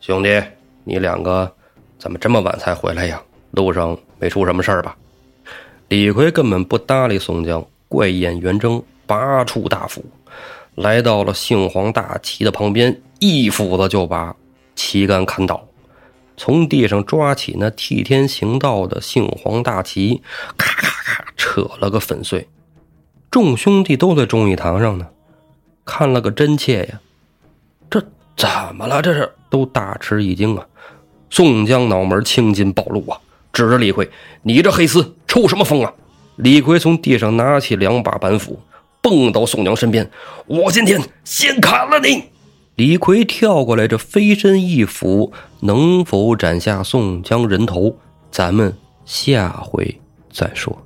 [0.00, 0.42] 兄弟，
[0.82, 1.50] 你两个
[1.98, 3.22] 怎么这么晚才回来呀？
[3.52, 4.96] 路上没出什么事儿吧？”
[5.88, 10.04] 李逵根本不搭理宋江，怪眼圆睁，拔出大斧，
[10.74, 14.34] 来到了杏黄大旗的旁边，一斧子就把
[14.74, 15.66] 旗杆砍倒。
[16.36, 20.20] 从地上抓起那替天行道的杏黄大旗，
[20.56, 22.48] 咔咔咔扯了个粉碎。
[23.30, 25.06] 众兄弟都在忠义堂上呢，
[25.84, 27.00] 看了个真切呀。
[27.88, 28.00] 这
[28.36, 29.00] 怎么了？
[29.00, 30.66] 这是都大吃一惊啊！
[31.30, 33.20] 宋江脑门青筋暴露啊，
[33.52, 34.10] 指着李逵
[34.42, 35.92] ：“你这黑厮抽什么风啊？”
[36.36, 38.58] 李逵从地上拿起两把板斧，
[39.00, 40.10] 蹦到宋江身边
[40.46, 42.24] ：“我今天先砍了你！”
[42.76, 47.96] 李逵跳过来，这飞身一斧，能否斩下宋江人头？
[48.32, 50.00] 咱们下回
[50.32, 50.76] 再说。